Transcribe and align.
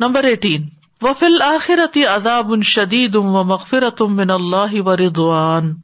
Number 0.00 0.24
eighteen. 0.24 0.62
وفیل 1.02 1.42
آخرتی 1.42 2.04
عذاب 2.04 2.52
ان 2.52 2.62
شدید 2.62 3.16
و 3.16 3.22
مغفرت 3.22 4.02
من 4.02 4.30
اللہ 4.30 4.72
و 4.72 4.96
ردوان 4.96 5.74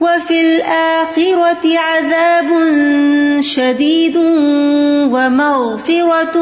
وفي 0.00 0.38
الآخرة 0.38 1.88
عذاب 1.88 2.52
شديد 3.42 4.16
ومغفرة 5.12 6.38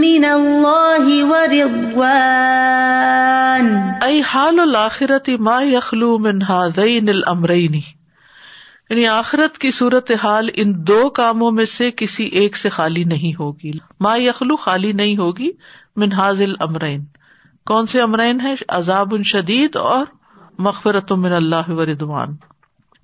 من 0.00 0.24
الله 0.24 1.30
ورضوان۔ 1.30 3.92
أي 4.02 4.20
حال 4.20 4.60
الآخرة 4.60 5.30
ما 5.38 5.62
يخلو 5.62 6.18
من 6.18 6.30
هذين 6.30 7.08
الأمرين۔ 7.08 7.80
یعنی 8.90 9.06
آخرت 9.06 9.58
کی 9.58 9.70
صورت 9.70 10.12
حال 10.22 10.48
ان 10.54 10.72
دو 10.76 11.10
کاموں 11.10 11.50
میں 11.50 11.64
سے 11.64 11.90
کسی 11.90 12.24
ایک 12.24 12.56
سے 12.56 12.68
خالی 12.68 13.04
نہیں 13.04 13.40
ہوگی۔ 13.40 13.70
ما 14.00 14.16
یخلو 14.16 14.56
خالی 14.56 14.92
نہیں 14.92 15.16
ہوگی۔ 15.16 15.50
من 15.96 16.12
حاضل 16.12 16.52
امرین 16.60 17.04
کون 17.66 17.86
سے 17.86 18.00
امرین 18.02 18.40
ہے 18.40 18.54
عذاب 18.68 19.14
شدید 19.24 19.76
اور 19.78 20.06
مغفرت 20.58 21.12
من 21.14 21.32
اللہ 21.32 21.70
و 21.70 21.84
ردوان 21.86 22.34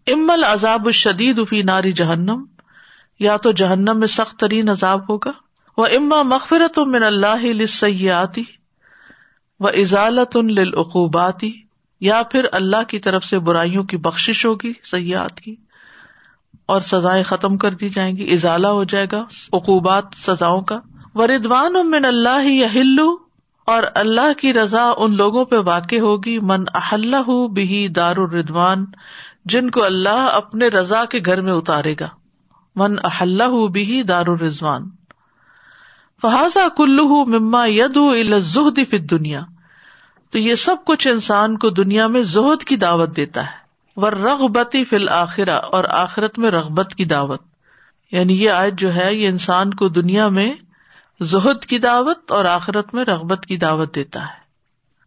امل 0.07 0.45
الشدید 0.45 1.41
فی 1.49 1.63
ناری 1.63 1.93
جہنم، 1.93 2.45
یا 3.21 3.37
تو 3.37 3.53
جہنم 3.53 3.99
میں 4.01 4.09
سخت 4.09 4.39
ترین 4.41 4.69
عذاب 4.69 5.11
ہوگا. 5.11 5.33
وہ 5.79 5.87
اما 5.97 6.23
مغفرت 6.25 6.79
من 6.87 7.03
اللہ 7.03 7.65
سیاتی 7.69 8.45
و 9.61 9.67
ازالت 9.69 10.37
للعقوباتی 10.37 11.53
یا 12.01 12.23
پھر 12.31 12.47
اللہ 12.53 12.83
کی 12.89 12.99
طرف 12.99 13.25
سے 13.25 13.39
برائیوں 13.41 13.85
کی 13.85 13.97
بخش 13.99 14.45
ہوگی 14.45 14.73
سیاحت 14.85 15.41
کی، 15.41 15.55
اور 16.67 16.81
سزائیں 16.81 17.23
ختم 17.25 17.57
کر 17.59 17.75
دی 17.75 17.89
جائیں 17.91 18.17
گی، 18.17 18.33
ازالہ 18.33 18.67
ہو 18.69 18.85
جائے 18.85 19.07
گا، 19.13 19.23
عقوبات، 19.53 20.15
سزاؤں 20.17 20.61
کا. 20.61 20.79
و 21.15 21.27
ردوان 21.27 21.91
من 21.91 22.05
اللہ 22.05 22.67
ہلو 22.75 23.17
اور 23.67 23.83
اللہ 23.95 24.33
کی 24.39 24.53
رضا 24.53 24.93
ان 24.97 25.17
لوگوں 25.17 25.45
پہ 25.45 25.57
واقع 25.57 25.97
ہوگی، 25.97 26.39
من 26.39 26.65
احلہ 26.75 27.47
بھی 27.53 27.89
دار 27.89 28.17
الردوان 28.17 28.85
جن 29.45 29.71
کو 29.71 29.85
اللہ 29.85 30.31
اپنے 30.33 30.69
رضا 30.69 31.05
کے 31.05 31.21
گھر 31.27 31.41
میں 31.41 31.53
اتارے 31.53 31.95
گا۔ 32.01 32.09
من 32.77 32.97
احلہ 33.05 33.69
بھی 33.73 34.03
دار 34.03 34.27
الرضوان۔ 34.27 34.89
فہذا 36.23 36.69
کلو 36.77 37.25
مما 37.25 37.67
ید 37.67 37.97
الزہد 37.97 38.79
فی 38.91 38.99
دنیا 38.99 39.41
تو 40.31 40.39
یہ 40.39 40.55
سب 40.55 40.77
کچھ 40.85 41.09
انسان 41.09 41.59
کو 41.59 41.71
دنیا 41.71 42.07
میں 42.07 42.23
زہد 42.23 42.65
کی 42.65 42.77
دعوت 42.77 43.17
دیتا 43.17 43.45
ہے۔ 43.45 43.69
ور 43.97 44.13
رغبتی 44.13 44.85
فی 44.85 44.97
الآخرہ 44.97 45.55
اور 45.55 45.85
آخرت 45.91 46.39
میں 46.39 46.51
رغبت 46.51 46.95
کی 46.95 47.05
دعوت۔ 47.05 47.43
یعنی 48.13 48.43
یہ 48.45 48.51
آج 48.51 48.79
جو 48.79 48.95
ہے، 48.95 49.15
یہ 49.15 49.29
انسان 49.29 49.75
کو 49.75 49.89
دنیا 49.89 50.29
میں 50.29 50.55
زہد 51.21 51.65
کی 51.65 51.79
دعوت 51.79 52.33
اور 52.33 52.45
آخرت 52.45 52.95
میں 52.95 53.05
رغبت 53.05 53.47
کی 53.47 53.57
دعوت 53.57 53.95
دیتا 53.95 54.21
ہے۔ 54.21 54.49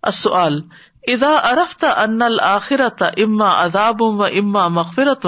السؤال 0.03 0.61
ادا 1.07 1.35
ارفت 1.35 1.85
ان 1.97 2.21
الآخرت 2.21 3.03
اما 3.03 3.63
عذاب 3.63 4.01
و 4.01 4.23
اما 4.23 4.67
مغفرت 4.67 5.25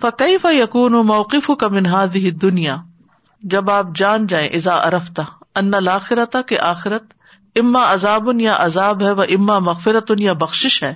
فقی 0.00 0.38
ف 0.38 0.46
یقون 0.50 0.92
موقف 0.92 1.50
کا 1.60 1.68
منہاد 1.68 2.16
دنیا 2.42 2.76
جب 3.42 3.70
آپ 3.70 3.86
جان 3.94 4.26
جائیں 4.26 4.48
ازا 4.48 4.74
ارفتا 4.74 5.22
ان 5.54 5.74
الآخرت 5.74 6.36
کے 6.46 6.58
آخرت 6.58 7.02
اما 7.56 7.92
عذاب 7.92 8.40
یا 8.40 8.56
عذاب 8.56 9.02
ہے 9.02 9.12
و 9.12 9.20
اما 9.20 9.58
مغفرت 9.58 10.12
یا 10.18 10.32
بخش 10.32 10.82
ہے 10.82 10.94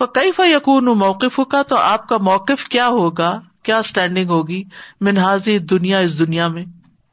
وہ 0.00 0.06
کئی 0.06 0.32
ف 0.32 0.40
یقون 0.44 0.84
موقف 0.84 1.40
کا 1.50 1.62
تو 1.62 1.76
آپ 1.76 2.08
کا 2.08 2.16
موقف 2.16 2.64
کیا 2.64 2.88
ہوگا؟ 2.88 3.40
کیا 3.62 3.78
اسٹینڈنگ 3.78 4.30
ہوگی 4.30 4.64
منہازی 5.00 5.58
دنیا 5.58 5.98
اس 5.98 6.18
دنیا 6.18 6.48
میں؟ 6.48 6.64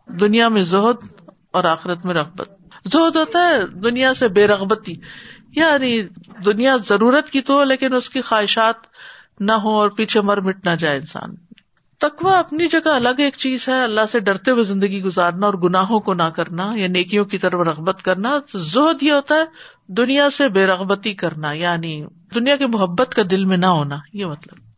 دنیا 0.07 0.47
میں 0.47 0.61
زہد 0.61 1.20
اور 1.51 1.63
آخرت 1.63 2.05
میں 2.05 2.13
رغبت۔ 2.13 2.49
زہد 2.91 3.15
ہوتا 3.15 3.49
ہے 3.49 3.67
دنیا 3.67 4.13
سے 4.13 4.27
بے 4.27 4.47
رغبتی۔ 4.47 4.93
یعنی 5.55 6.01
دنیا 6.45 6.77
ضرورت 6.87 7.29
کی 7.29 7.41
تو 7.41 7.63
لیکن 7.63 7.93
اس 7.93 8.09
کی 8.09 8.21
خواہشات 8.21 8.75
نہ 9.39 9.51
ہو 9.51 9.69
اور 9.69 9.89
پیچھے 9.89 10.21
مر 10.21 10.41
مٹ 10.41 10.65
نہ 10.65 10.75
جائے 10.75 10.99
انسان۔ 10.99 11.35
تکوا 11.99 12.39
اپنی 12.39 12.67
جگہ 12.67 12.89
الگ 12.89 13.09
ایک 13.17 13.33
چیز 13.37 13.69
ہے، 13.69 13.83
اللہ 13.83 14.01
سے 14.11 14.19
ڈرتے 14.19 14.51
ہوئے 14.51 14.63
زندگی 14.63 15.03
گزارنا 15.03 15.45
اور 15.45 15.53
گناہوں 15.53 15.99
کو 15.99 16.13
نہ 16.13 16.23
کرنا، 16.23 16.71
یا 16.75 16.87
نیکیوں 16.87 17.25
کی 17.25 17.37
طرف 17.37 17.59
رغبت 17.67 18.03
کرنا۔ 18.03 18.39
زہد 18.55 19.03
یہ 19.03 19.11
ہوتا 19.11 19.35
ہے 19.35 19.43
دنیا 19.87 20.29
سے 20.29 20.49
بے 20.49 20.65
رغبتی 20.65 21.13
کرنا 21.13 21.51
یعنی 21.51 22.05
دنیا 22.35 22.55
کی 22.55 22.65
محبت 22.65 23.15
کا 23.15 23.21
دل 23.31 23.45
میں 23.45 23.57
نہ 23.57 23.65
ہونا، 23.65 23.97
یہ 24.13 24.25
مطلب۔ 24.25 24.71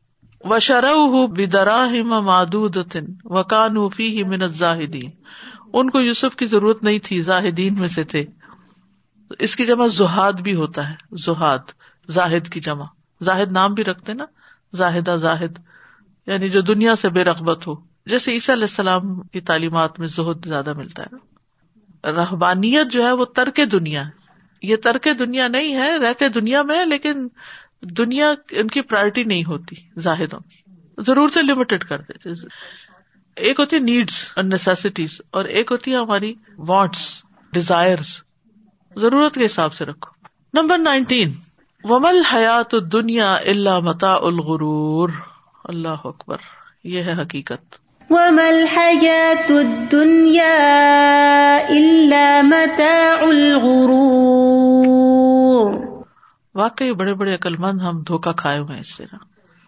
و 0.49 0.59
شرح 0.59 1.25
بدرا 1.27 1.87
مادود 2.03 2.77
و 3.25 3.87
ہی 3.87 4.23
منت 4.23 4.51
زاہدین 4.51 5.09
ان 5.73 5.89
کو 5.89 6.01
یوسف 6.01 6.35
کی 6.35 6.45
ضرورت 6.45 6.83
نہیں 6.83 6.99
تھی، 7.03 7.21
زاہدین 7.21 7.79
میں 7.79 7.87
سے 7.87 8.03
تھے۔ 8.03 8.25
اس 9.39 9.55
کی 9.55 9.65
جمع 9.65 9.87
زہاد 9.87 10.33
بھی 10.33 10.55
ہوتا 10.55 10.89
ہے، 10.89 10.95
زہاد، 11.11 11.57
زاہد 12.09 12.47
کی 12.47 12.59
جمع۔ 12.59 12.85
زاہد 13.23 13.51
نام 13.51 13.73
بھی 13.73 13.83
رکھتے 13.83 14.13
نا، 14.13 14.25
زاہدہ 14.75 15.15
زاہد۔ 15.15 15.59
یعنی 16.27 16.49
جو 16.49 16.61
دنیا 16.61 16.95
سے 16.95 17.09
بے 17.09 17.23
رغبت 17.23 17.67
ہو۔ 17.67 17.73
جیسے 18.05 18.31
عیسیٰ 18.31 18.55
علیہ 18.55 18.63
السلام 18.63 19.21
کی 19.21 19.41
تعلیمات 19.41 19.99
میں 19.99 20.07
زہد 20.07 20.45
زیادہ 20.45 20.73
ملتا 20.73 21.03
ہے۔ 21.03 21.33
رحبانیت 22.11 22.91
جو 22.91 23.03
ہے 23.03 23.11
وہ 23.11 23.25
ترک 23.25 23.59
دنیا 23.71 24.05
ہے۔ 24.05 24.11
یہ 24.61 24.75
ترک 24.75 25.07
دنیا 25.19 25.47
نہیں 25.47 25.75
ہے، 25.75 25.97
رہتے 25.97 26.29
دنیا 26.29 26.61
میں 26.61 26.85
لیکن 26.85 27.27
دنیا 27.81 28.33
ان 28.51 28.67
کی 28.67 28.81
پرائرٹی 28.81 29.23
نہیں 29.23 29.43
ہوتی، 29.43 29.75
زاہدوں 29.97 30.39
کی۔ 30.39 30.63
ضرورتیں 31.07 31.41
لمیٹڈ 31.41 31.83
کر 31.83 31.97
دیتے۔ 31.97 32.29
ایک 33.35 33.59
ہوتی 33.59 33.79
نیڈس 33.79 34.31
اور 34.35 34.43
نیسٹیز 34.43 35.21
اور 35.31 35.45
ایک 35.45 35.71
ہوتی 35.71 35.91
ہے 35.91 35.97
ہماری 35.97 36.33
وانٹس 36.57 36.99
ڈیزائر 37.53 37.97
ضرورت 38.95 39.35
کے 39.35 39.45
حساب 39.45 39.73
سے 39.73 39.85
رکھو. 39.85 40.27
نمبر 40.53 40.77
نائنٹین 40.77 41.31
ومل 41.83 42.21
حیات 42.33 42.75
دنیا 42.91 43.33
اللہ 43.33 43.79
متا 43.79 44.13
الغرور. 44.13 45.09
اللہ 45.65 46.01
اکبر. 46.03 46.37
یہ 46.83 47.03
ہے 47.03 47.21
حقیقت. 47.21 47.75
ومل 48.09 48.65
حیات 48.75 49.51
دنیا 49.91 51.59
اللہ 51.69 52.41
متا 52.43 53.15
الغرور. 53.21 56.03
واقعی 56.55 56.91
بڑے 56.91 57.13
بڑے 57.13 57.35
عقل 57.35 57.55
مند 57.55 57.81
ہم 57.81 58.01
دھوکا 58.01 58.31
کھائے 58.31 58.59
ہوئے 58.59 58.79
اس 58.79 58.95
سے. 58.95 59.05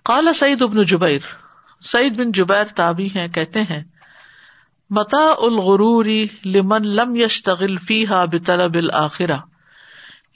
کالا 0.04 0.34
سعید 0.34 0.62
ابن 0.62 0.84
جبیر 0.84 1.45
سعید 1.86 2.18
بن 2.18 2.32
جبیر 2.32 2.68
تابی 2.76 3.08
ہیں، 3.16 3.28
کہتے 3.28 3.62
ہیں، 3.62 3.84
متا 4.90 5.26
الغروری 5.38 6.26
لمن 6.46 6.88
لم 6.88 7.16
یش 7.16 7.44
تغل 7.44 7.78
فی 7.78 8.08
ہا 8.08 8.24
بطلب 8.26 8.76
الآخرا 8.76 9.38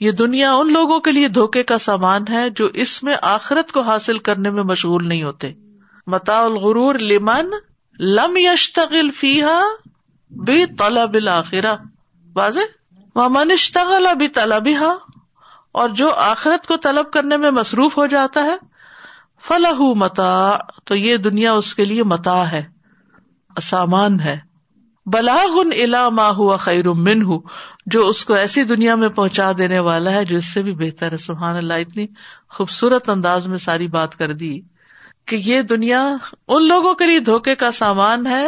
یہ 0.00 0.10
دنیا 0.10 0.52
ان 0.52 0.72
لوگوں 0.72 0.98
کے 1.00 1.12
لیے 1.12 1.28
دھوکے 1.28 1.62
کا 1.62 1.78
سامان 1.78 2.24
ہے 2.30 2.48
جو 2.50 2.66
اس 2.74 3.02
میں 3.02 3.16
آخرت 3.22 3.72
کو 3.72 3.80
حاصل 3.80 4.18
کرنے 4.18 4.50
میں 4.50 4.62
مشغول 4.62 5.08
نہیں 5.08 5.22
ہوتے۔ 5.22 5.52
متا 6.06 6.40
الغرور 6.40 6.94
لمن 6.94 7.50
لم 7.98 8.36
یش 8.36 8.72
تغل 8.72 9.10
فی 9.10 9.42
ہا 9.42 9.60
بے 10.30 10.64
طلب 10.78 11.14
الآخرا 11.14 11.74
واضح؟ 12.36 13.16
من 13.16 13.50
اشتغل 13.50 14.06
ابھی 14.06 14.74
اور 15.72 15.88
جو 15.88 16.10
آخرت 16.10 16.66
کو 16.66 16.76
طلب 16.76 17.10
کرنے 17.10 17.36
میں 17.36 17.50
مصروف 17.50 17.96
ہو 17.98 18.06
جاتا 18.06 18.44
ہے 18.44 18.56
فلاح 19.48 19.80
متا 19.96 20.56
تو 20.84 20.96
یہ 20.96 21.16
دنیا 21.16 21.52
اس 21.52 21.74
کے 21.74 21.84
لیے 21.84 22.02
متا 22.02 22.52
ہے، 22.52 22.62
سامان 23.62 24.20
ہے۔ 24.20 24.38
بلاغن 25.06 25.70
الا 25.82 26.08
ما 26.08 26.28
ہوا 26.30 26.56
خیر 26.56 26.88
من 26.88 27.22
ہوں 27.22 27.40
جو 27.86 28.06
اس 28.06 28.24
کو 28.24 28.34
ایسی 28.34 28.64
دنیا 28.64 28.94
میں 28.94 29.08
پہنچا 29.08 29.52
دینے 29.58 29.78
والا 29.78 30.12
ہے، 30.12 30.24
جو 30.24 30.36
اس 30.36 30.44
سے 30.44 30.62
بھی 30.62 30.72
بہتر 30.72 31.12
ہے۔ 31.12 31.16
سبحان 31.16 31.56
اللہ، 31.56 31.74
اتنی 31.74 32.06
خوبصورت 32.50 33.08
انداز 33.08 33.46
میں 33.46 33.56
ساری 33.56 33.86
بات 33.86 34.16
کر 34.16 34.32
دی 34.32 34.60
کہ 35.26 35.36
یہ 35.36 35.62
دنیا 35.62 36.16
ان 36.48 36.68
لوگوں 36.68 36.94
کے 36.94 37.06
لیے 37.06 37.20
دھوکے 37.20 37.54
کا 37.54 37.72
سامان 37.72 38.26
ہے، 38.26 38.46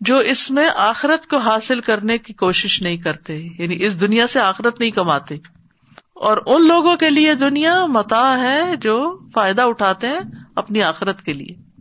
جو 0.00 0.18
اس 0.18 0.50
میں 0.50 0.68
آخرت 0.76 1.26
کو 1.26 1.36
حاصل 1.36 1.80
کرنے 1.80 2.18
کی 2.18 2.32
کوشش 2.32 2.82
نہیں 2.82 2.96
کرتے 2.96 3.36
یعنی 3.58 3.84
اس 3.84 4.00
دنیا 4.00 4.26
سے 4.26 4.40
آخرت 4.40 4.80
نہیں 4.80 4.90
کماتے۔ 4.90 5.36
اور 6.14 6.38
ان 6.46 6.68
لوگوں 6.68 6.96
کے 6.96 7.10
لیے 7.10 7.34
دنیا 7.34 7.86
متا 7.86 8.40
ہے 8.40 8.76
جو 8.76 9.18
فائدہ 9.34 9.62
اٹھاتے 9.62 10.06
ہیں 10.06 10.20
اپنی 10.56 10.82
آخرت 10.82 11.22
کے 11.22 11.32
لیے۔ 11.32 11.74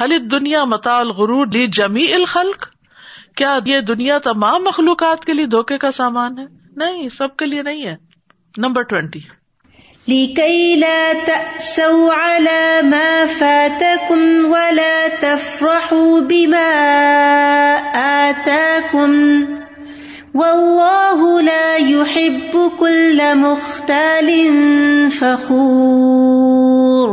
حل 0.00 0.30
دنیا 0.30 0.64
متا 0.64 0.98
الغرور 0.98 1.46
لی 1.46 1.66
جمی 1.66 2.12
الخلق؟ 2.12 2.66
کیا 3.36 3.58
یہ 3.66 3.80
دنیا 3.80 4.18
تمام 4.18 4.64
مخلوقات 4.64 5.24
کے 5.24 5.32
لیے 5.32 5.46
دھوکے 5.46 5.78
کا 5.78 5.92
سامان 5.92 6.38
ہے؟ 6.38 6.44
نہیں، 6.76 7.08
سب 7.08 7.36
کے 7.36 7.46
لیے 7.46 7.62
نہیں 7.62 7.86
ہے۔ 7.86 7.96
Number 8.56 8.82
twenty. 8.82 9.20
يحب 21.78 22.58
كل 22.78 23.20
مختال 23.34 24.30
فخور۔ 25.10 27.08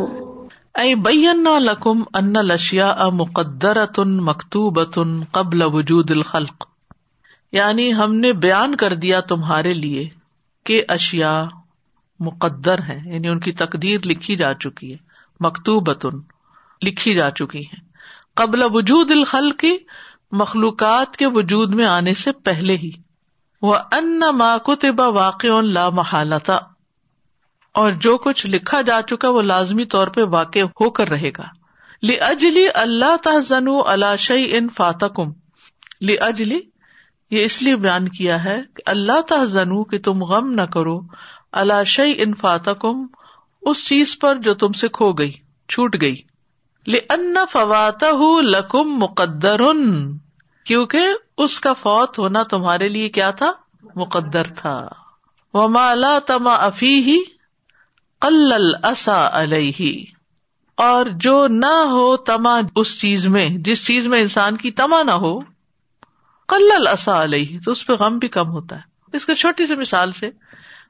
بین 0.96 1.44
لکم 1.44 2.04
ان 2.14 2.34
لشیا 2.34 2.96
مقدر 3.14 3.86
تن 3.86 5.24
قبل 5.24 5.62
وجود 5.62 6.12
الخلق۔ 6.12 6.68
یعنی 7.52 7.94
ہم 7.94 8.16
نے 8.16 8.34
بیان 8.34 8.76
کر 8.76 8.94
دیا 8.94 9.20
تمہارے 9.20 9.74
لیے 9.74 10.10
کہ 10.66 10.84
اشیا 10.88 11.46
مقدر 12.20 12.80
ہے 12.80 13.02
یعنی 13.06 13.28
ان 13.28 13.40
کی 13.40 13.52
تقدیر 13.52 14.00
لکھی 14.06 14.36
جا 14.36 14.54
چکی 14.54 14.92
ہے 14.92 14.98
مکتوب 15.40 15.90
لکھی 16.86 17.16
جا 17.16 17.32
چکی 17.32 17.60
ہے 17.60 17.76
قبل 18.36 18.64
وجود 18.74 19.12
الخل 19.12 19.52
کی 19.52 19.78
مخلوقات 20.32 21.18
کے 21.18 21.28
وجود 21.28 21.74
میں 21.74 21.86
آنے 21.86 22.14
سے 22.14 22.32
پہلے 22.32 22.78
ہی۔ 22.78 22.92
وہ 23.64 23.76
ان 23.92 24.20
ماکتبا 24.20 25.08
واقع 25.08 25.62
لا 25.62 25.90
محالتا 25.90 26.58
اور 27.74 27.92
جو 27.92 28.18
کچھ 28.18 28.48
لکھا 28.48 28.82
جا 28.82 29.02
چکا 29.02 29.30
وہ 29.30 29.42
لازمی 29.42 29.86
طور 29.86 30.08
پہ 30.08 30.24
واقع 30.24 30.60
ہو 30.60 30.90
کر 30.90 31.10
رہے 31.10 31.30
گا۔ 31.30 31.44
لی 32.02 32.20
اجلی 32.20 32.66
اللہ 32.74 33.16
تحزن 33.24 33.66
اللہ 33.86 34.16
شعی 34.20 34.58
ان 34.58 34.70
فاتکم 34.70 35.32
لی 36.02 36.16
اجلی 36.20 36.60
یہ 37.32 37.46
اس 37.46 37.62
لیے 37.62 37.76
بیان 37.76 38.10
کیا 38.10 38.44
ہے 38.44 38.62
کہ 38.76 38.90
اللہ 38.90 39.22
تحزن 39.22 39.84
کہ 39.84 40.00
تم 40.00 40.24
غم 40.24 40.54
نہ 40.54 40.62
کرو۔ 40.62 41.02
اللہ 41.52 41.84
شعی 41.84 42.14
ان 42.18 42.34
فاتکم 42.34 43.06
اس 43.62 43.88
چیز 43.88 44.20
پر 44.20 44.36
جو 44.36 44.54
تم 44.54 44.72
سے 44.72 44.88
کھو 44.88 45.12
گئی، 45.12 45.32
چھوٹ 45.70 45.96
گئی۔ 46.02 46.16
لن 46.88 47.38
فوات 47.52 48.04
لکم 48.42 49.00
مقدر۔ 49.00 49.60
کیونکہ 50.66 51.08
اس 51.38 51.60
کا 51.60 51.74
فوت 51.74 52.20
ہونا 52.20 52.44
تمہارے 52.44 52.90
لیے 52.90 53.10
کیا 53.10 53.32
تھا؟ 53.32 53.52
مقدر 53.96 54.44
تھا۔ 54.44 54.88
وہ 55.54 55.68
مالا 55.68 56.20
تما 56.20 56.54
افی 56.54 57.04
ہی 57.04 57.24
قل 58.20 58.52
علیہ 59.34 60.06
اور 60.76 61.06
جو 61.06 61.48
نہ 61.48 61.66
ہو 61.66 62.18
تما 62.18 62.60
اس 62.76 63.02
چیز 63.02 63.28
میں، 63.28 63.50
جس 63.50 63.88
چیز 63.88 64.08
میں 64.08 64.22
انسان 64.22 64.58
کی 64.58 64.72
تما 64.72 65.04
نہ 65.04 65.12
ہو، 65.12 65.40
قل 66.48 66.88
اصا 66.88 67.24
علیہ 67.24 67.60
تو 67.66 67.72
اس 67.72 67.86
پہ 67.86 67.94
غم 67.94 68.18
بھی 68.18 68.28
کم 68.28 68.50
ہوتا 68.50 68.76
ہے۔ 68.76 68.82
اس 69.14 69.26
کو 69.26 69.34
چھوٹی 69.34 69.66
سی 69.66 69.76
مثال 69.76 70.12
سے، 70.12 70.30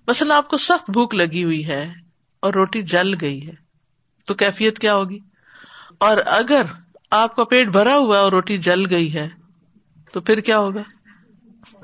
مثلاً 0.08 0.38
آپ 0.38 0.48
کو 0.48 0.58
سخت 0.58 0.90
بھوک 0.90 1.16
لگی 1.16 1.44
ہوئی 1.44 1.68
ہے 1.68 1.92
اور 2.40 2.54
روٹی 2.54 2.82
جل 2.82 3.14
گئی 3.22 3.48
ہے، 3.48 3.54
تو 4.28 4.34
کیفیت 4.34 4.80
کیا 4.80 4.96
ہوگی؟ 4.96 5.20
اور 5.98 6.18
اگر 6.26 6.62
آپ 7.12 7.36
کا 7.36 7.44
پیٹ 7.44 7.68
بھرا 7.68 7.98
ہوا 7.98 8.20
اور 8.20 8.32
روٹی 8.32 8.58
جل 8.58 8.90
گئی 8.90 9.14
ہے 9.14 9.43
تو 10.14 10.22
پھر 10.22 10.40
کیا 10.40 10.58
ہوگا؟ 10.60 10.82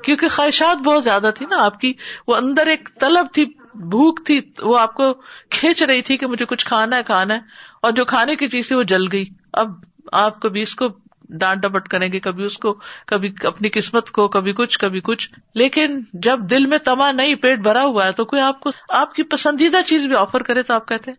کیونکہ 0.04 0.28
خواہشات 0.28 0.82
بہت 0.82 1.04
زیادہ 1.04 1.30
تھی 1.34 1.46
نا، 1.46 1.64
آپ 1.64 1.80
کی 1.80 1.92
وہ 2.26 2.36
اندر 2.36 2.66
ایک 2.66 2.88
طلب 3.00 3.26
تھی، 3.32 3.44
بھوک 3.74 4.20
تھی، 4.26 4.40
وہ 4.62 4.78
آپ 4.78 4.94
کو 4.94 5.12
کھینچ 5.50 5.82
رہی 5.82 6.02
تھی 6.02 6.16
کہ 6.16 6.26
مجھے 6.26 6.44
کچھ 6.44 6.66
کھانا 6.66 6.96
ہے 6.96 7.02
کھانا 7.02 7.34
ہے، 7.34 7.38
اور 7.82 7.92
جو 7.92 8.04
کھانے 8.04 8.36
کی 8.36 8.48
چیز 8.48 8.68
تھی 8.68 8.76
وہ 8.76 8.82
جل 8.82 9.02
گئی۔ 9.12 9.24
اب 9.52 9.68
آپ 10.12 10.40
کبھی 10.42 10.62
اس 10.62 10.74
کو 10.74 10.88
ڈانٹ 11.28 11.62
ڈپٹ 11.62 11.88
کریں 11.88 12.12
گے، 12.12 12.20
کبھی 12.20 12.44
اس 12.44 12.56
کو، 12.56 12.78
کبھی 13.06 13.32
اپنی 13.44 13.68
قسمت 13.68 14.10
کو، 14.10 14.28
کبھی 14.28 14.52
کچھ 14.52 14.78
کبھی 14.78 15.00
کچھ۔ 15.00 15.30
لیکن 15.54 16.00
جب 16.12 16.40
دل 16.40 16.66
میں 16.66 16.78
تما 16.78 17.12
نہیں، 17.12 17.34
پیٹ 17.34 17.58
بھرا 17.58 17.82
ہوا 17.82 18.06
ہے، 18.06 18.12
تو 18.12 18.24
کوئی 18.24 18.42
آپ 18.42 18.60
کو، 18.60 18.70
آپ 18.88 19.14
کی 19.14 19.22
پسندیدہ 19.22 19.82
چیز 19.86 20.06
بھی 20.06 20.14
آفر 20.14 20.42
کرے 20.42 20.62
تو 20.62 20.74
آپ 20.74 20.88
کہتے 20.88 21.10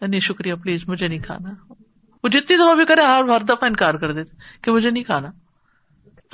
نہیں، 0.00 0.20
شکریہ، 0.20 0.54
پلیز، 0.54 0.80
مجھے 0.86 1.08
نہیں 1.08 1.18
کھانا۔ 1.18 1.50
وہ 2.24 2.28
جتنی 2.28 2.56
دفعہ 2.56 2.74
بھی 2.74 2.84
کرے، 2.84 3.02
ہر 3.02 3.28
ہر 3.28 3.40
دفعہ 3.40 3.64
انکار 3.64 3.94
کر 3.94 4.12
دیتے 4.12 4.36
کہ 4.62 4.72
مجھے 4.72 4.90
نہیں 4.90 5.04
کھانا۔ 5.04 5.28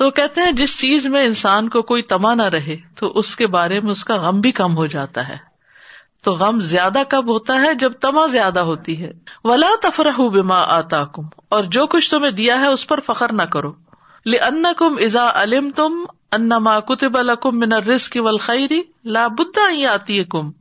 تو 0.03 0.11
کہتے 0.11 0.41
ہیں 0.41 0.51
جس 0.51 0.79
چیز 0.79 1.05
میں 1.05 1.25
انسان 1.25 1.69
کو 1.69 1.81
کوئی 1.81 2.01
تما 2.01 2.33
نہ 2.33 2.41
رہے 2.41 2.77
تو 2.99 3.11
اس 3.15 3.35
کے 3.35 3.47
بارے 3.47 3.79
میں 3.79 3.91
اس 3.91 4.05
کا 4.05 4.15
غم 4.15 4.41
بھی 4.41 4.51
کم 4.51 4.77
ہو 4.77 4.85
جاتا 4.85 5.27
ہے۔ 5.27 5.37
تو 6.23 6.33
غم 6.33 6.59
زیادہ 6.59 6.99
کب 7.09 7.27
ہوتا 7.27 7.55
ہے؟ 7.55 7.73
جب 7.73 7.93
تما 7.93 8.27
زیادہ 8.27 8.59
ہوتی 8.59 9.03
ہے۔ 9.03 9.11
ولا 9.43 9.69
تفرح 9.81 10.17
بما 10.17 10.61
آتا 10.61 11.05
کم 11.05 11.23
اور 11.49 11.63
جو 11.63 11.87
کچھ 11.87 12.11
تمہیں 12.11 12.31
دیا 12.31 12.59
ہے 12.59 12.67
اس 12.67 12.87
پر 12.87 12.99
فخر 12.99 13.31
نہ 13.31 13.41
کرو۔ 13.41 13.73
ان 14.25 14.65
کم 14.77 14.95
ازا 14.99 15.27
علم 15.33 15.71
تم 15.75 16.05
ان 16.31 16.49
کتب 16.87 17.17
الکم 17.17 17.59
من 17.59 17.73
رس 17.73 18.09
کی 18.09 18.19
ولخری 18.19 18.81
لا 19.05 19.27
بدا 19.27 19.71
ہی 19.71 19.85
آتی 19.85 20.23
کم 20.23 20.51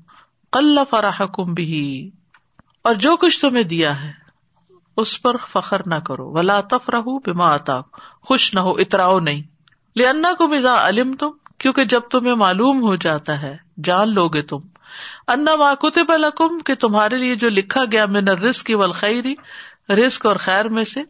کل 0.53 0.79
فراہ 0.91 1.23
کم 1.35 1.55
بھی 1.55 2.11
اور 2.83 2.95
جو 2.95 3.17
کچھ 3.17 3.41
تمہیں 3.41 3.65
دیا 3.65 4.03
ہے۔ 4.03 4.22
اس 4.97 5.23
پر 5.23 5.37
فخر 5.37 5.81
نہ 5.87 5.95
کرو۔ 5.95 6.33
ولا 6.33 6.61
تفرح 6.61 7.01
بما 7.27 7.55
آتا 7.55 7.81
خوش 8.23 8.55
نہ 8.55 8.61
ہو، 8.61 8.71
اتراؤ 8.71 9.21
نہیں۔ 9.21 9.43
لنا 9.97 10.33
کم 10.39 10.53
ازا 10.53 10.89
علم 10.89 11.17
تم 11.17 11.31
کیونکہ 11.59 11.85
جب 11.85 12.01
تمہیں 12.01 12.35
معلوم 12.35 12.83
ہو 12.83 12.97
جاتا 12.97 13.43
ہے، 13.43 13.57
جان 13.85 14.15
لو 14.15 14.29
گے 14.29 14.43
تم 14.43 14.59
انا 15.29 15.57
ماکتب 15.57 16.13
الکم 16.13 16.59
کہ 16.59 16.75
تمہارے 16.75 17.17
لیے 17.17 17.37
جو 17.37 17.49
لکھا 17.49 17.85
گیا 17.93 18.07
من 18.07 18.29
رسک 18.29 18.67
کی 18.67 18.75
ولخری 18.75 19.35
رسک 19.89 20.27
اور 20.27 20.37
خیر 20.37 20.69
میں 20.69 20.85
سے 20.85 21.03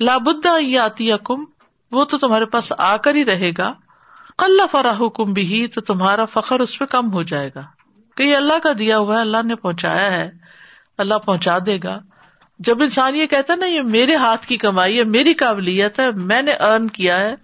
لابدا 0.00 0.84
آتی 0.84 1.10
کم 1.24 1.44
وہ 1.92 2.04
تو 2.04 2.18
تمہارے 2.18 2.46
پاس 2.46 2.72
آ 2.78 2.96
کر 2.96 3.14
ہی 3.14 3.24
رہے 3.24 3.50
گا۔ 3.58 3.72
کل 4.38 4.60
فراہ 4.70 5.08
کم 5.08 5.32
بھی 5.32 5.66
تو 5.66 5.80
تمہارا 5.80 6.24
فخر 6.24 6.60
اس 6.60 6.78
پہ 6.78 6.84
کم 6.84 7.12
ہو 7.12 7.22
جائے 7.22 7.50
گا۔ 7.54 7.60
کہ 8.16 8.22
یہ 8.22 8.36
اللہ 8.36 8.58
کا 8.62 8.70
دیا 8.78 8.98
ہوا 8.98 9.16
ہے، 9.16 9.20
اللہ 9.20 9.36
نے 9.44 9.54
پہنچایا 9.54 10.10
ہے، 10.10 10.30
اللہ 10.98 11.14
پہنچا 11.14 11.58
دے 11.66 11.78
گا۔ 11.84 11.98
جب 12.58 12.82
انسان 12.82 13.16
یہ 13.16 13.26
کہتا 13.26 13.54
نا، 13.54 13.66
یہ 13.66 13.80
میرے 13.80 14.14
ہاتھ 14.14 14.46
کی 14.46 14.56
کمائی 14.56 14.98
ہے، 14.98 15.04
میری 15.04 15.32
قابلیت 15.32 16.00
ہے، 16.00 16.10
میں 16.10 16.42
نے 16.42 16.52
ارن 16.52 16.90
کیا 16.90 17.20
ہے، 17.20 17.34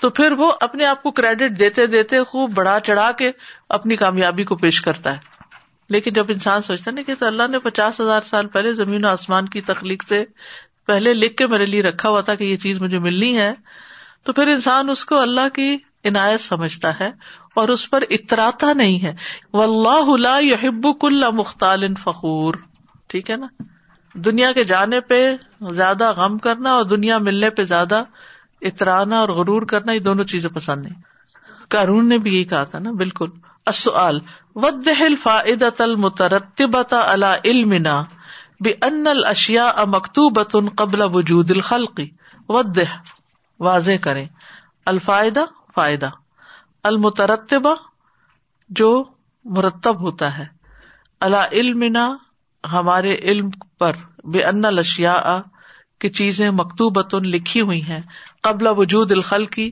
تو 0.00 0.10
پھر 0.10 0.32
وہ 0.32 0.52
اپنے 0.60 0.84
آپ 0.84 1.02
کو 1.02 1.10
کریڈٹ 1.10 1.58
دیتے 1.58 1.86
دیتے 1.86 2.24
خوب 2.24 2.50
بڑھا 2.54 2.80
چڑھا 2.80 3.12
کے 3.12 3.30
اپنی 3.68 3.96
کامیابی 3.96 4.44
کو 4.44 4.56
پیش 4.56 4.80
کرتا 4.80 5.14
ہے۔ 5.14 5.18
لیکن 5.88 6.12
جب 6.12 6.26
انسان 6.28 6.62
سوچتا 6.62 6.90
نا 6.90 7.02
کہ 7.02 7.24
اللہ 7.24 7.42
نے 7.48 7.58
پچاس 7.58 8.00
ہزار 8.00 8.20
سال 8.20 8.46
پہلے 8.46 8.74
زمین 8.74 9.04
و 9.04 9.08
آسمان 9.08 9.48
کی 9.48 9.60
تخلیق 9.60 10.02
سے 10.08 10.24
پہلے 10.86 11.14
لکھ 11.14 11.36
کے 11.36 11.46
میرے 11.46 11.66
لیے 11.66 11.82
رکھا 11.82 12.08
ہوا 12.08 12.20
تھا 12.20 12.34
کہ 12.34 12.44
یہ 12.44 12.56
چیز 12.56 12.82
مجھے 12.82 12.98
ملنی 12.98 13.38
ہے، 13.38 13.54
تو 14.24 14.32
پھر 14.32 14.46
انسان 14.46 14.90
اس 14.90 15.04
کو 15.04 15.18
اللہ 15.18 15.48
کی 15.54 15.78
عنایت 16.04 16.40
سمجھتا 16.40 17.00
ہے 17.00 17.10
اور 17.54 17.68
اس 17.68 17.90
پر 17.90 18.04
اتراتا 18.10 18.72
نہیں 18.72 19.04
ہے۔ 19.04 19.14
و 19.52 19.62
اللہ 19.62 20.42
یحب 20.42 21.00
کل 21.00 21.24
مختال 21.30 21.94
فخور۔ 21.94 22.54
ٹھیک 23.06 23.30
ہے 23.30 23.36
نا؟ 23.36 23.46
دنیا 24.14 24.52
کے 24.52 24.64
جانے 24.64 25.00
پہ 25.00 25.32
زیادہ 25.70 26.12
غم 26.12 26.38
کرنا 26.38 26.72
اور 26.72 26.84
دنیا 26.84 27.18
ملنے 27.18 27.50
پہ 27.50 27.64
زیادہ 27.64 28.02
اترانا 28.60 29.18
اور 29.18 29.28
غرور 29.28 29.62
کرنا، 29.62 29.92
یہ 29.92 29.98
دونوں 29.98 30.24
چیزیں 30.24 30.50
پسند 30.50 30.82
نہیں 30.82 31.02
کارون 31.68 32.08
نے 32.08 32.18
بھی 32.18 32.34
یہی 32.34 32.44
کہا 32.44 32.64
تھا 32.64 32.78
نا، 32.78 32.90
بالکل۔ 32.90 33.28
اصل 33.66 34.18
ودل 34.54 35.16
فائدت 35.16 35.80
المترتبت 35.80 36.92
علی 36.92 37.50
علمنا 37.50 38.00
بان 38.60 39.06
الاشیاء 39.06 39.84
مکتوبۃ 39.84 40.74
قبل 40.76 41.02
وجود 41.04 41.50
الخلق۔ 41.50 42.00
ودہ 42.48 42.82
واضح 43.60 43.90
کریں۔ 44.00 44.26
الفائدہ، 44.86 45.40
فائدہ۔ 45.74 46.10
المترتبہ، 46.84 47.74
جو 48.68 49.04
مرتب 49.44 50.00
ہوتا 50.00 50.38
ہے۔ 50.38 50.46
اللہ 51.20 51.46
علمنا 51.52 52.16
ہمارے 52.72 53.16
علم 53.22 53.50
پر 53.78 53.92
بے 54.24 54.44
ان 54.44 54.64
الاشیاء 54.64 55.38
کی 56.00 56.08
چیزیں 56.08 56.50
مکتوبۃ 56.50 57.24
لکھی 57.24 57.60
ہوئی 57.60 57.82
ہیں 57.82 58.00
قبل 58.42 58.66
وجود 58.76 59.12
الخل 59.12 59.44
کی 59.44 59.70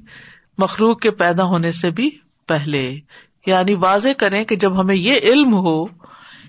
مخلوق 0.58 1.00
کے 1.00 1.10
پیدا 1.10 1.44
ہونے 1.44 1.72
سے 1.72 1.90
بھی 1.90 2.10
پہلے۔ 2.48 2.98
یعنی 3.46 3.74
واضح 3.74 4.08
کریں 4.18 4.44
کہ 4.44 4.56
جب 4.56 4.80
ہمیں 4.80 4.94
یہ 4.94 5.18
علم 5.22 5.54
ہو 5.54 5.84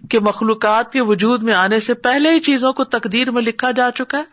کہ 0.10 0.20
مخلوقات 0.20 0.94
کے 0.94 1.02
وجود 1.02 1.44
میں 1.44 1.54
آنے 1.54 1.80
سے 1.80 1.94
پہلے 1.94 2.30
ہی 2.30 2.40
چیزوں 2.40 2.74
کو 2.74 2.84
تقدیر 2.84 3.32
میں 3.32 3.42
لکھا 3.42 3.72
جا 3.72 3.92
چکا 3.92 4.18
ہے، 4.18 4.24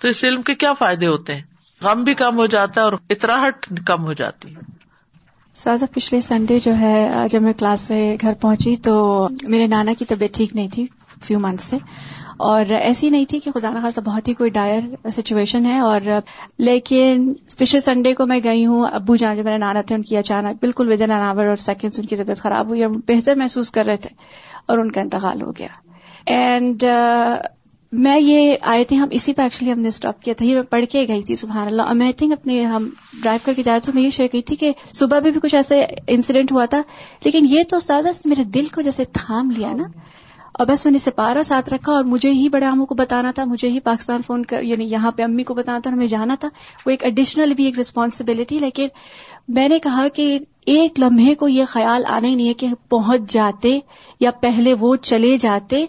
تو 0.00 0.08
اس 0.08 0.24
علم 0.24 0.42
کے 0.42 0.54
کیا 0.54 0.72
فائدے 0.72 1.06
ہوتے 1.06 1.34
ہیں؟ 1.34 1.42
غم 1.82 2.04
بھی 2.04 2.14
کم 2.14 2.36
ہو 2.36 2.46
جاتا 2.46 2.80
ہے 2.80 2.84
اور 2.84 2.92
اتراہٹ 3.10 3.66
کم 3.86 4.04
ہو 4.04 4.12
جاتی 4.12 4.56
ہے۔ 4.56 4.60
سازا، 5.54 5.86
پچھلے 5.92 6.20
سنڈے 6.20 6.58
جو 6.60 6.76
ہے 6.76 7.10
جب 7.30 7.42
میں 7.42 7.52
کلاس 7.52 7.80
سے 7.80 8.16
گھر 8.20 8.32
پہنچی 8.40 8.76
تو 8.76 9.28
میرے 9.42 9.66
نانا 9.66 9.92
کی 9.98 10.04
طبیعت 10.04 10.34
ٹھیک 10.34 10.54
نہیں 10.54 10.68
تھی۔ 10.68 10.86
فیو 11.22 11.40
منتھ 11.40 11.62
سے۔ 11.62 11.76
اور 12.36 12.66
ایسی 12.66 13.10
نہیں 13.10 13.24
تھی 13.24 13.38
کہ 13.38 13.50
خدا 13.50 13.70
نخواستہ 13.70 14.00
بہت 14.00 14.28
ہی 14.28 14.34
کوئی 14.34 14.50
ڈائر 14.50 15.10
سچویشن 15.10 15.66
ہے۔ 15.66 15.78
اور 15.78 16.00
لیکن 16.58 17.32
اسپیشل 17.46 17.80
سنڈے 17.80 18.14
کو 18.14 18.26
میں 18.26 18.40
گئی 18.44 18.66
ہوں 18.66 18.86
ابو 18.92 19.16
جان 19.16 19.36
جو 19.36 19.42
میرے 19.44 19.58
نانا 19.58 19.80
تھے 19.80 19.94
ان 19.94 20.02
کی 20.02 20.16
اچانک 20.16 20.56
بالکل 20.60 20.92
ود 20.92 21.00
ان 21.00 21.10
آور 21.10 21.46
اور 21.46 21.56
سیکنڈ 21.56 21.92
ان 21.98 22.06
کی 22.06 22.16
طبیعت 22.16 22.38
خراب 22.38 22.68
ہوئی 22.68 22.84
اور 22.84 22.94
بہتر 23.08 23.34
محسوس 23.34 23.70
کر 23.70 23.84
رہے 23.84 23.96
تھے 23.96 24.10
اور 24.66 24.78
ان 24.78 24.92
کا 24.92 25.00
انتقال 25.00 25.42
ہو 25.42 25.50
گیا۔ 25.50 25.68
اینڈ 26.26 26.84
uh, 26.84 27.36
میں 27.92 28.18
یہ 28.18 28.54
آئے 28.60 28.84
تھے 28.84 28.96
ہم 28.96 29.08
اسی 29.10 29.32
پہ 29.32 29.42
ایکچولی 29.42 29.72
ہم 29.72 29.78
نے 29.78 29.88
اسٹاپ 29.88 30.22
کیا 30.22 30.34
تھا 30.36 30.44
یہ 30.44 30.54
میں 30.54 30.62
پڑھ 30.62 30.84
کے 30.90 31.04
گئی 31.08 31.22
تھی 31.22 31.34
سبحان 31.34 31.66
اللہ 31.66 31.82
اور 31.82 31.94
میں 31.94 32.12
تھنک 32.12 32.32
اپنے 32.32 32.64
ہم 32.64 32.90
ڈرائیو 33.22 33.40
کر 33.44 33.54
کے 33.54 33.62
جاتے 33.62 33.86
تو 33.86 33.92
میں 33.92 34.02
یہ 34.02 34.10
شیئر 34.10 34.28
کی 34.28 34.42
تھی 34.42 34.56
کہ 34.56 34.72
صبح 34.94 35.18
بھی, 35.18 35.30
بھی 35.30 35.40
کچھ 35.40 35.54
ایسے 35.54 35.86
انسیڈنٹ 36.06 36.52
ہوا 36.52 36.64
تھا 36.64 36.82
لیکن 37.24 37.46
یہ 37.48 37.62
تو 37.68 37.78
سادہ 37.78 38.08
میرے 38.24 38.44
دل 38.44 38.64
کو 38.74 38.80
جیسے 38.80 39.04
تھام 39.12 39.50
لیا 39.56 39.72
نا۔ 39.72 39.84
اور 40.54 40.66
بس 40.66 40.84
میں 40.84 40.92
نے 40.92 40.98
سپارہ 40.98 41.42
ساتھ 41.42 41.74
رکھا 41.74 41.92
اور 41.92 42.04
مجھے 42.04 42.30
ہی 42.30 42.48
بڑے 42.48 42.66
آموں 42.66 42.86
کو 42.86 42.94
بتانا 42.94 43.30
تھا، 43.30 43.44
مجھے 43.44 43.68
ہی 43.68 43.80
پاکستان 43.80 44.20
فون 44.26 44.44
کر 44.44 44.62
یعنی 44.62 44.84
یہاں 44.84 45.12
پہ 45.12 45.22
امی 45.22 45.44
کو 45.44 45.54
بتانا 45.54 45.78
تھا 45.78 45.90
اور 45.90 45.96
ہمیں 45.96 46.06
جانا 46.06 46.36
تھا۔ 46.40 46.48
وہ 46.86 46.90
ایک 46.90 47.04
ایڈیشنل 47.04 47.54
بھی 47.54 47.64
ایک 47.64 47.74
ریسپانسبلٹی 47.78 48.58
لیکن 48.58 48.88
میں 49.48 49.68
نے 49.68 49.78
کہا 49.78 50.08
کہ 50.14 50.38
ایک 50.66 51.00
لمحے 51.00 51.34
کو 51.34 51.48
یہ 51.48 51.64
خیال 51.68 52.02
آنا 52.08 52.28
ہی 52.28 52.34
نہیں 52.34 52.48
ہے 52.48 52.54
کہ 52.54 52.68
پہنچ 52.88 53.20
جاتے 53.32 53.78
یا 54.20 54.30
پہلے 54.30 54.74
وہ 54.80 54.96
چلے 54.96 55.36
جاتے۔ 55.36 55.84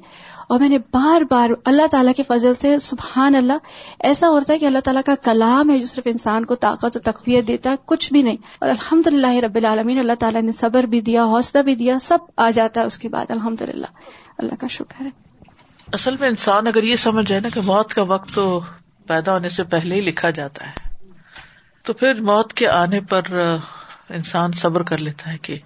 اور 0.49 0.59
میں 0.59 0.69
نے 0.69 0.77
بار 0.77 1.21
بار 1.29 1.49
اللہ 1.65 1.87
تعالیٰ 1.91 2.13
کے 2.13 2.23
فضل 2.23 2.53
سے 2.53 2.79
سبحان 2.79 3.35
اللہ، 3.35 3.53
ایسا 3.99 4.29
ہوتا 4.29 4.53
ہے 4.53 4.59
کہ 4.59 4.65
اللہ 4.65 4.79
تعالیٰ 4.79 5.01
کا 5.05 5.13
کلام 5.23 5.69
ہے 5.69 5.79
جو 5.79 5.85
صرف 5.85 6.03
انسان 6.05 6.45
کو 6.45 6.55
طاقت 6.55 6.97
و 6.97 6.99
تقویت 6.99 7.47
دیتا 7.47 7.69
ہے، 7.69 7.75
کچھ 7.85 8.13
بھی 8.13 8.21
نہیں۔ 8.21 8.37
اور 8.59 8.69
الحمد 8.69 9.07
للہ 9.07 9.31
رب 9.31 9.55
العالمین، 9.55 9.99
اللہ 9.99 10.11
تعالیٰ 10.19 10.41
نے 10.41 10.51
صبر 10.51 10.83
بھی 10.83 11.01
دیا، 11.01 11.25
حوصلہ 11.25 11.61
بھی 11.61 11.75
دیا، 11.75 11.97
سب 12.01 12.17
آ 12.37 12.49
جاتا 12.49 12.81
ہے 12.81 12.85
اس 12.85 12.99
کے 12.99 13.09
بعد 13.09 13.25
الحمد 13.29 13.61
للہ 13.61 13.87
اللہ 14.37 14.55
کا 14.59 14.67
شکر 14.67 15.05
ہے۔ 15.05 15.09
اصل 15.93 16.17
میں 16.17 16.29
انسان 16.29 16.67
اگر 16.67 16.83
یہ 16.83 16.95
سمجھ 16.95 17.29
جائے 17.29 17.41
نا 17.41 17.49
کہ 17.49 17.61
موت 17.61 17.93
کا 17.93 18.01
وقت 18.01 18.33
تو 18.33 18.61
پیدا 19.07 19.33
ہونے 19.33 19.49
سے 19.49 19.63
پہلے 19.63 19.95
ہی 19.95 20.01
لکھا 20.01 20.29
جاتا 20.29 20.67
ہے۔ 20.67 20.95
تو 21.83 21.93
پھر 21.93 22.21
موت 22.21 22.53
کے 22.53 22.67
آنے 22.67 22.99
پر 23.01 23.21
انسان 24.09 24.51
صبر 24.51 24.83
کر 24.83 24.97
لیتا 24.97 25.33
ہے 25.33 25.37
کہ 25.37 25.59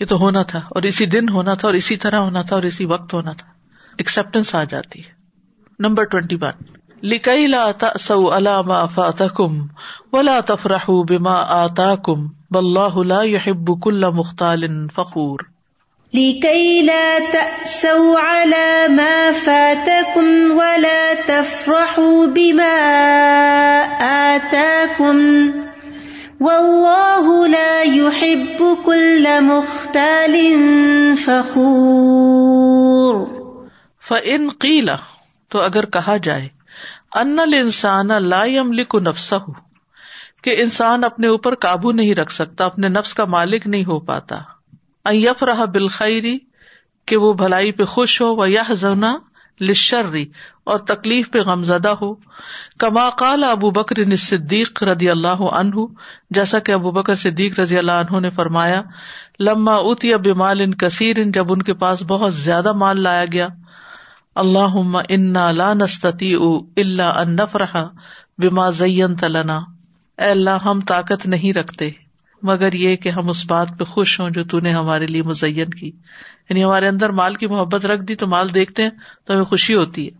یہ 0.00 0.06
تو 0.06 0.16
ہونا 0.16 0.42
تھا 0.42 0.58
اور 0.58 0.82
اسی 0.82 1.06
دن 1.06 1.28
ہونا 1.28 1.54
تھا 1.54 1.68
اور 1.68 1.74
اسی 1.74 1.96
طرح 1.96 2.16
ہونا 2.16 2.42
تھا 2.42 2.56
اور 2.56 2.62
اسی 2.62 2.84
وقت 2.84 3.14
ہونا 3.14 3.32
تھا۔ 3.32 3.48
ایکسپٹینس 3.98 4.54
آ 4.54 4.64
جاتی 4.64 4.98
ہے۔ 5.04 5.10
نمبر 5.78 6.04
ٹوینٹی 6.04 6.36
ون 6.40 6.62
لکئی 7.02 7.46
لا 7.46 7.70
سو 7.98 8.36
علام 8.36 8.72
کم 9.36 9.66
ولا 10.12 10.40
تفرح 10.46 10.84
بما 10.88 11.40
آتا 11.40 11.94
کم 11.96 12.28
بلّہ 12.50 13.02
لا 13.02 13.22
يحب 13.22 13.82
كل 13.82 14.04
مختال 14.14 14.88
فخور۔ 14.88 15.38
لكي 16.14 16.82
لا 16.82 17.18
تأسوا 17.32 18.20
على 18.20 18.88
ما 18.88 19.32
فاتكم 19.44 20.50
ولا 20.50 21.14
تفرحوا 21.26 22.26
بما 22.26 22.74
آتاكم 24.34 25.50
والله 26.40 27.46
لا 27.46 27.82
يحب 27.82 28.78
كل 28.84 29.40
مختال 29.40 30.56
فخور 31.24 33.24
فإن 34.08 34.48
قيل 34.58 34.90
تو 35.48 35.60
اگر 35.60 35.86
کہا 35.86 36.16
جائے 36.16 36.48
ان 37.14 37.38
الانسان 37.38 38.22
لا 38.22 38.44
يملك 38.44 38.94
نفسه، 38.94 39.52
کہ 40.42 40.62
انسان 40.62 41.04
اپنے 41.04 41.26
اوپر 41.26 41.54
قابو 41.54 41.92
نہیں 41.92 42.14
رکھ 42.14 42.32
سکتا، 42.32 42.64
اپنے 42.64 42.88
نفس 42.88 43.14
کا 43.14 43.24
مالک 43.24 43.66
نہیں 43.66 43.84
ہو 43.84 44.00
پاتا۔ 44.00 44.38
یف 45.14 45.42
رہا 45.42 45.64
بالخیری 45.64 46.38
کہ 47.06 47.16
وہ 47.16 47.32
بھلائی 47.32 47.72
پہ 47.72 47.84
خوش 47.84 48.20
ہو 48.20 48.34
وہ 48.34 48.50
یہ 48.50 48.72
زنا 48.72 49.14
لشری 49.60 50.24
اور 50.64 50.78
تکلیف 50.78 51.30
پہ 51.30 51.40
غم 51.40 51.64
زدہ 51.64 51.88
ہو۔ 51.88 52.14
کما 52.78 53.10
قال 53.10 53.44
ابو 53.44 53.70
بکر 53.70 54.16
صدیق 54.16 54.82
رضی 54.82 55.10
اللہ 55.10 55.28
عنہ، 55.28 55.74
جیسا 56.30 56.58
کہ 56.58 56.72
ابو 56.72 56.90
بکر 56.90 57.14
صدیق 57.14 57.60
رضی 57.60 57.78
اللہ 57.78 57.92
عنہ 57.92 58.20
نے 58.20 58.30
فرمایا، 58.30 58.82
لما 59.40 59.74
اتیا 59.74 60.16
بمال 60.16 60.60
ان 60.60 60.74
کثیر 60.74 61.18
ان 61.18 61.32
جب 61.32 61.52
ان 61.52 61.62
کے 61.62 61.74
پاس 61.74 62.02
بہت 62.02 62.34
زیادہ 62.34 62.72
مال 62.72 63.00
لایا 63.00 63.24
گیا۔ 63.24 63.48
اللہ 64.34 65.00
انا 65.08 65.50
لا 65.50 65.74
نستی 65.74 66.34
اللہ 66.76 67.02
ان 67.02 67.36
نفرح 67.36 67.76
بما 68.38 68.70
زین 68.70 69.16
تلنا 69.16 69.56
اے 70.18 70.24
اللہ، 70.24 70.64
ہم 70.64 70.80
طاقت 70.80 71.26
نہیں 71.26 71.52
رکھتے۔ 71.52 72.05
مگر 72.46 72.72
یہ 72.72 72.96
کہ 72.96 73.08
ہم 73.08 73.28
اس 73.28 73.46
بات 73.46 73.68
پہ 73.78 73.84
خوش 73.84 74.20
ہوں 74.20 74.30
جو 74.30 74.44
تو 74.44 74.60
نے 74.60 74.72
ہمارے 74.72 75.06
لیے 75.06 75.22
مزین 75.22 75.68
کی۔ 75.68 75.86
یعنی 76.50 76.64
ہمارے 76.64 76.88
اندر 76.88 77.10
مال 77.10 77.34
کی 77.34 77.46
محبت 77.46 77.86
رکھ 77.86 78.02
دی 78.02 78.14
تو 78.14 78.26
مال 78.26 78.54
دیکھتے 78.54 78.82
ہیں 78.82 78.90
تو 79.24 79.34
ہمیں 79.34 79.44
خوشی 79.44 79.74
ہوتی 79.74 80.06
ہے۔ 80.06 80.10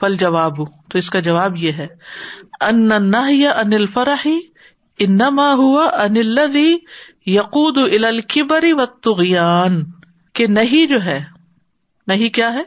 فل 0.00 0.16
جواب۔ 0.16 0.58
ہوں 0.58 0.66
تو 0.90 0.98
اس 0.98 1.10
کا 1.10 1.20
جواب 1.20 1.56
یہ 1.56 1.72
ہے۔ 1.72 1.86
ان 2.60 3.14
یا 3.30 3.50
انل 3.50 3.86
فرحی 3.86 4.38
انما 4.98 5.52
ہوا 5.52 5.86
انل 6.02 6.40
یقود 7.26 7.78
الکبری 7.78 8.72
و 8.72 8.86
تغیان 8.86 9.82
کہ 10.32 10.46
نہیں 10.46 10.86
جو 10.86 11.04
ہے 11.04 11.24
نہیں 12.06 12.28
کیا 12.28 12.52
ہے؟ 12.52 12.62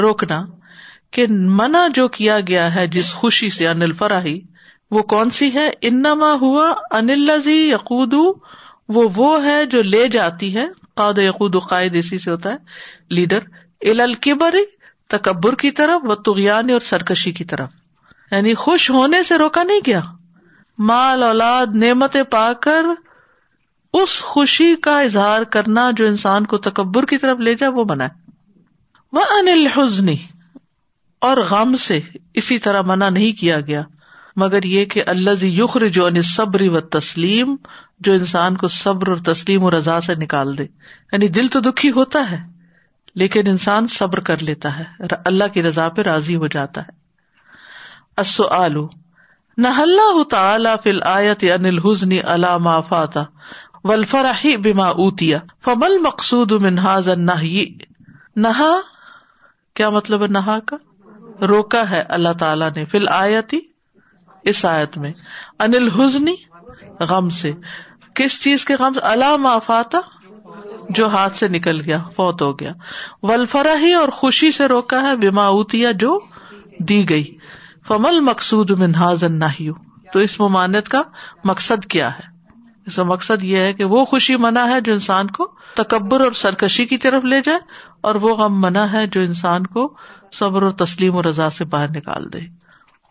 روکنا۔ 0.00 0.46
کہ 1.10 1.26
منع 1.30 1.86
جو 1.94 2.08
کیا 2.08 2.38
گیا 2.48 2.74
ہے 2.74 2.86
جس 2.86 3.12
خوشی 3.12 3.48
سے 3.48 3.68
انل 3.68 3.92
فراہی 3.92 4.40
وہ 4.90 5.02
کون 5.02 5.30
سی 5.30 5.54
ہے؟ 5.54 5.70
انما 5.82 6.32
ہوا 6.32 6.72
انلزی 6.90 7.70
یقود، 7.70 8.14
وہ 8.88 9.08
وہ 9.16 9.44
ہے 9.44 9.66
جو 9.66 9.82
لے 9.82 10.08
جاتی 10.08 10.56
ہے۔ 10.56 10.66
قاد 10.94 11.18
یقود 11.18 11.56
قائد 11.68 11.96
اسی 11.96 12.18
سے 12.18 12.30
ہوتا 12.30 12.52
ہے۔ 12.52 12.56
لیڈر 13.10 13.38
الکبری 13.80 14.64
تکبر 15.08 15.54
کی 15.54 15.70
طرف، 15.70 16.00
و 16.04 16.14
تغیان 16.14 16.70
اور 16.70 16.80
سرکشی 16.80 17.32
کی 17.32 17.44
طرف۔ 17.44 17.68
یعنی 18.30 18.54
خوش 18.54 18.90
ہونے 18.90 19.22
سے 19.22 19.38
روکا 19.38 19.62
نہیں 19.62 19.80
کیا 19.80 20.00
مال، 20.78 21.22
اولاد 21.22 21.66
نعمت 21.74 22.16
پا 22.30 22.52
کر 22.52 22.84
اس 23.92 24.22
خوشی 24.22 24.76
کا 24.76 25.00
اظہار 25.00 25.42
کرنا 25.42 25.90
جو 25.96 26.06
انسان 26.06 26.46
کو 26.46 26.58
تکبر 26.58 27.04
کی 27.04 27.18
طرف 27.18 27.38
لے 27.38 27.54
جائے، 27.54 27.72
وہ 27.72 27.84
بنا 27.84 28.08
وہ 29.12 29.20
انل 29.30 29.66
حزنی 29.66 30.16
اور 31.20 31.36
غم 31.36 31.76
سے 31.76 32.00
اسی 32.34 32.58
طرح 32.58 32.82
منع 32.82 33.08
نہیں 33.08 33.40
کیا 33.40 33.60
گیا۔ 33.60 33.82
مگر 34.36 34.62
یہ 34.62 34.84
کہ 34.84 35.02
اللہ 35.06 35.44
یخر 35.44 35.88
جو 35.88 36.06
ان 36.06 36.22
صبر 36.22 36.60
و 36.60 36.80
تسلیم 36.80 37.56
جو 38.00 38.12
انسان 38.12 38.56
کو 38.56 38.68
صبر 38.68 39.08
اور 39.08 39.16
تسلیم 39.16 39.64
اور 39.64 39.72
رضا 39.72 40.00
سے 40.00 40.14
نکال 40.14 40.58
دے۔ 40.58 40.64
یعنی 41.12 41.28
دل 41.28 41.48
تو 41.48 41.60
دکھی 41.60 41.90
ہوتا 41.90 42.30
ہے، 42.30 42.38
لیکن 43.14 43.42
انسان 43.46 43.86
صبر 43.86 44.20
کر 44.20 44.42
لیتا 44.42 44.78
ہے، 44.78 44.84
اللہ 45.24 45.44
کی 45.54 45.62
رضا 45.62 45.88
پہ 45.88 46.02
راضی 46.02 46.36
ہو 46.36 46.46
جاتا 46.46 46.80
ہے۔ 46.80 47.06
آلو 48.50 48.88
نہ 49.56 49.68
اللہ 49.68 50.22
تعالی 50.22 50.68
فل 50.82 51.02
آیت 51.02 51.44
انل 51.54 51.78
حزنی 51.78 52.20
علام 52.20 52.82
فاتا 52.82 53.24
ولفراہی 53.84 54.56
بیما 54.56 54.86
اوتیا 54.86 55.38
فمل 55.64 55.98
مقصود 55.98 56.52
منہاز 56.52 57.08
نہ 57.08 57.32
نہا 58.36 58.80
کیا 59.74 59.90
مطلب 59.90 60.22
ہے 60.22 60.26
نہا 60.26 60.58
کا؟ 60.66 60.76
روکا 61.46 61.90
ہے 61.90 62.02
اللہ 62.08 62.32
تعالیٰ 62.38 62.70
نے۔ 62.76 62.84
فل 62.84 63.08
آیتی 63.08 63.75
اس 64.46 64.64
آیت 64.64 64.98
میں 64.98 65.12
انل 65.58 65.88
حزنی 65.90 66.34
غم 67.00 67.28
سے۔ 67.28 67.52
کس 68.14 68.40
چیز 68.42 68.64
کے 68.64 68.74
غم 68.74 68.92
سے؟ 68.92 69.00
علام 69.02 69.46
آفاتا 69.46 70.00
جو 70.90 71.08
ہاتھ 71.08 71.36
سے 71.36 71.48
نکل 71.48 71.80
گیا، 71.80 71.98
فوت 72.16 72.42
ہو 72.42 72.58
گیا۔ 72.58 72.72
ولفرا 73.22 73.74
ہی 73.80 73.92
اور 73.92 74.08
خوشی 74.08 74.50
سے 74.50 74.66
روکا 74.66 75.02
ہے 75.02 75.16
بیما 75.16 75.46
اوتیا 75.46 75.90
جو 75.92 76.18
دی 76.78 77.08
گئی۔ 77.08 77.36
فمل 77.86 78.20
مقصود 78.20 78.70
منہاز 78.70 79.24
نہ 79.24 79.44
تو 80.12 80.18
اس 80.18 80.40
ممانت 80.40 80.88
کا 80.88 81.02
مقصد 81.44 81.84
کیا 81.86 82.10
ہے؟ 82.18 82.34
اس 82.86 82.96
کا 82.96 83.02
مقصد 83.02 83.42
یہ 83.42 83.56
ہے 83.56 83.72
کہ 83.72 83.84
وہ 83.84 84.04
خوشی 84.04 84.36
منع 84.36 84.64
ہے 84.66 84.80
جو 84.80 84.92
انسان 84.92 85.26
کو 85.26 85.50
تکبر 85.74 86.20
اور 86.20 86.32
سرکشی 86.32 86.84
کی 86.86 86.98
طرف 86.98 87.24
لے 87.24 87.40
جائے، 87.44 87.58
اور 88.00 88.14
وہ 88.14 88.34
غم 88.36 88.60
منع 88.60 88.84
ہے 88.92 89.06
جو 89.06 89.20
انسان 89.20 89.66
کو 89.66 89.94
صبر 90.32 90.62
اور 90.62 90.70
تسلیم 90.70 91.16
و 91.16 91.22
رضا 91.22 91.50
سے 91.50 91.64
باہر 91.64 91.90
نکال 91.90 92.32
دے۔ 92.32 92.40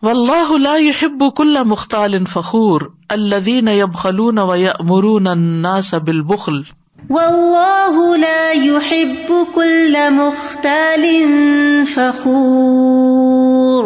و 0.01 0.09
اللہ 0.09 0.77
يحب 0.77 1.23
كل 1.35 1.63
مختال 1.63 2.25
فخور 2.25 2.81
الذين 3.09 3.67
يبخلون 3.67 4.39
ويأمرون 4.39 5.27
الناس 5.27 5.95
بالبخل. 5.95 6.61
والله 7.09 8.17
لا 8.17 8.51
يحب 8.51 9.47
كل 9.53 9.97
مختال 10.09 11.05
فخور. 11.85 13.83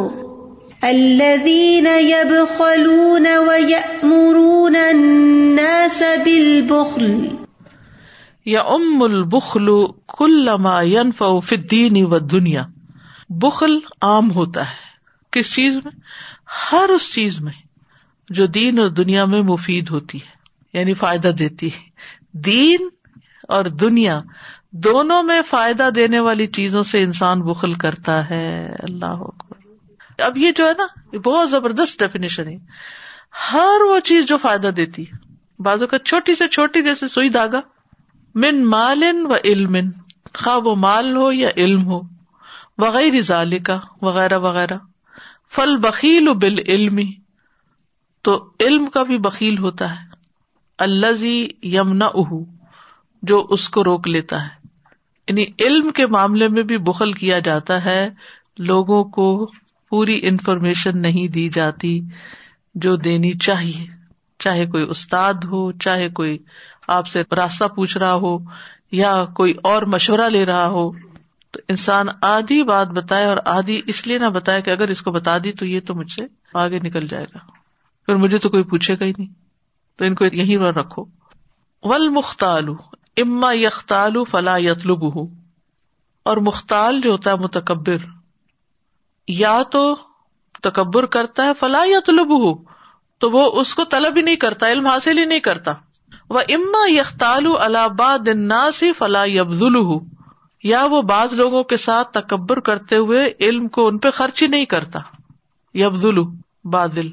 الذين 0.84 1.88
يبخلون 2.00 3.28
ويأمرون 3.38 4.76
الناس 4.76 6.04
بالبخل. 6.26 7.28
یا 8.46 8.62
ام 8.62 9.04
البخل 9.04 9.88
کل 10.08 10.54
ما 10.54 10.82
ينفع 10.82 11.40
في 11.40 11.56
الدين 11.56 12.06
والدنيا 12.06 12.62
بخل 13.30 13.80
عام 14.02 14.32
ہوتا 14.36 14.62
ہے. 14.62 14.89
کس 15.32 15.54
چیز 15.54 15.76
میں؟ 15.76 15.92
ہر 16.72 16.90
اس 16.90 17.14
چیز 17.14 17.40
میں 17.40 17.54
جو 18.30 18.46
دین 18.46 18.80
اور 18.80 18.88
دنیا 18.88 19.26
میں 19.26 19.42
مفید 19.42 19.90
ہوتی 19.90 20.18
ہے 20.18 20.40
یعنی 20.74 20.94
فائدہ 20.94 21.28
دیتی 21.28 21.68
ہے۔ 21.68 21.90
دین 22.32 22.90
اور 23.48 23.66
دنیا 23.66 24.20
دونوں 24.72 25.24
میں 25.24 25.42
فائدہ 25.42 25.90
دینے 25.96 26.20
والی 26.20 26.48
چیزوں 26.48 26.84
سے 26.84 27.04
انسان 27.04 27.42
بخل 27.42 27.74
کرتا 27.74 28.30
ہے۔ 28.30 28.70
اللہ 28.80 29.16
اب 30.18 30.38
یہ 30.38 30.52
جو 30.52 30.68
ہے 30.68 30.72
نا، 30.78 30.88
یہ 31.14 31.20
بہت 31.20 31.50
زبردست 31.50 32.00
ڈیفینیشن 32.00 32.48
ہے۔ 32.48 32.56
ہر 33.54 33.82
وہ 33.82 34.00
چیز 34.00 34.26
جو 34.26 34.38
فائدہ 34.38 34.68
دیتی 34.68 35.04
ہے۔ 35.04 35.34
بازو 35.60 35.88
کا 35.88 36.00
چھوٹی 36.00 36.36
سے 36.36 36.48
چھوٹی، 36.48 36.82
جیسے 36.82 37.08
سوئی 37.08 37.30
دھاگا 37.30 37.62
من 38.36 38.66
مال 38.66 39.04
و 39.04 39.36
علم 39.46 39.78
خواہ 40.34 40.58
وہ 40.58 40.76
مال 40.76 41.18
ہو 41.18 41.32
یا 41.32 41.50
علم 41.58 41.86
ہو 41.86 42.02
وغیرہ 42.78 43.22
ذالکا 43.22 43.80
وغیرہ 44.02 44.38
وغیرہ۔ 44.38 44.78
فل 45.56 45.78
بکیل 45.78 46.28
بل 46.34 46.56
علم، 46.68 47.00
تو 48.22 48.50
علم 48.60 48.86
کا 48.86 49.04
بھی 49.04 49.18
بکیل 49.18 49.58
ہوتا 49.58 49.92
ہے۔ 49.92 50.06
الزی 50.78 51.48
یمنا 51.64 52.06
اہ 52.06 52.34
جو 53.22 53.48
اس 53.50 53.70
کو 53.70 53.84
روک 53.84 54.08
لیتا 54.08 54.44
ہے۔ 54.44 54.68
یعنی 55.28 55.46
علم 55.60 55.92
کے 55.92 56.08
معاملے 56.08 56.48
میں 56.48 56.64
بھی 56.64 56.78
بخل 56.78 57.12
کیا 57.12 57.40
جاتا 57.40 57.86
ہے، 57.86 58.10
لوگوں 58.58 59.04
کو 59.04 59.52
پوری 59.90 60.20
انفارمیشن 60.24 61.02
نہیں 61.02 61.28
دی 61.28 61.50
جاتی 61.50 62.02
جو 62.76 62.96
دینی 62.96 63.34
چاہیے۔ 63.34 63.88
چاہے 64.40 64.66
کوئی 64.66 64.84
استاد 64.90 65.34
ہو، 65.34 65.72
چاہے 65.72 66.10
کوئی 66.10 66.38
آپ 66.88 67.08
سے 67.08 67.24
راستہ 67.36 67.64
پوچھ 67.66 67.98
رہا 67.98 68.14
ہو 68.14 68.38
یا 68.92 69.26
کوئی 69.26 69.54
اور 69.64 69.82
مشورہ 69.82 70.30
لے 70.30 70.46
رہا 70.46 70.68
ہو۔ 70.68 71.09
تو 71.52 71.60
انسان 71.68 72.08
آدھی 72.22 72.64
بات 72.64 72.88
بتائے 72.88 73.26
اور 73.26 73.38
آدھی 73.46 73.82
اس 73.88 74.08
لیے 74.08 74.18
نہ 74.18 74.26
بتائے 74.26 74.62
کہ 74.62 74.70
اگر 74.70 74.88
اس 74.88 75.02
کو 75.02 75.12
بتا 75.12 75.38
دی 75.38 75.52
تو 75.52 75.66
یہ 75.66 75.80
تو 75.80 75.96
مجھ 75.96 76.12
سے 76.12 76.22
آگے 76.54 76.80
نکل 76.80 77.08
جائے 77.08 77.26
گا۔ 77.26 77.38
پھر 78.06 78.16
مجھے 78.16 78.38
تو 78.38 78.50
کوئی 78.50 78.64
پوچھے 78.64 78.96
گا 79.00 79.06
ہی 79.06 79.12
نہیں۔ 79.18 79.28
تو 79.98 80.06
ان 80.06 80.16
کو 80.16 80.26
یہیں 80.26 80.58
پر 80.58 80.74
رکھو۔ 80.74 81.06
ول 81.84 82.10
مختال 82.10 82.68
اما 83.18 83.54
یختال 83.54 84.14
فلا 84.32 84.58
یتلب 84.58 85.04
اور 86.24 86.38
مختال 86.38 87.02
جو 87.02 87.12
ہوتا 87.12 87.32
ہے 87.32 87.36
متکبر، 87.36 88.06
یا 89.28 89.64
تو 89.72 89.96
تکبر 90.64 91.06
کرتا 91.06 91.44
ہے 91.44 91.54
فلا 91.54 91.84
یتلب 91.86 92.32
تو 93.18 93.32
وہ 93.32 93.62
اس 93.62 93.76
کو 93.76 93.84
طلب 93.84 94.18
ہی 94.18 94.22
نہیں 94.22 94.36
کرتا، 94.36 94.72
علم 94.72 94.88
حاصل 94.88 95.18
ہی 95.18 95.26
نہیں 95.26 95.40
کرتا۔ 95.40 95.74
وہ 96.30 96.40
اما 96.50 96.92
یختال 96.92 97.46
الہباد 97.60 98.30
سی 98.74 98.94
فلا 98.94 99.24
یبزل 99.24 99.76
یا 100.64 100.86
وہ 100.86 101.02
بعض 101.02 101.34
لوگوں 101.34 101.64
کے 101.64 101.78
ساتھ 101.78 102.12
تکبر 102.12 102.60
کرتے 102.60 102.96
ہوئے 102.96 103.34
علم 103.40 103.68
کو 103.68 103.88
ان 103.88 103.98
پہ 103.98 104.10
خرچ 104.10 104.44
ہی 104.44 104.48
نہیں 104.48 104.66
کرتا۔ 104.66 105.00
یبزل 105.74 106.16
بادل۔ 106.64 107.10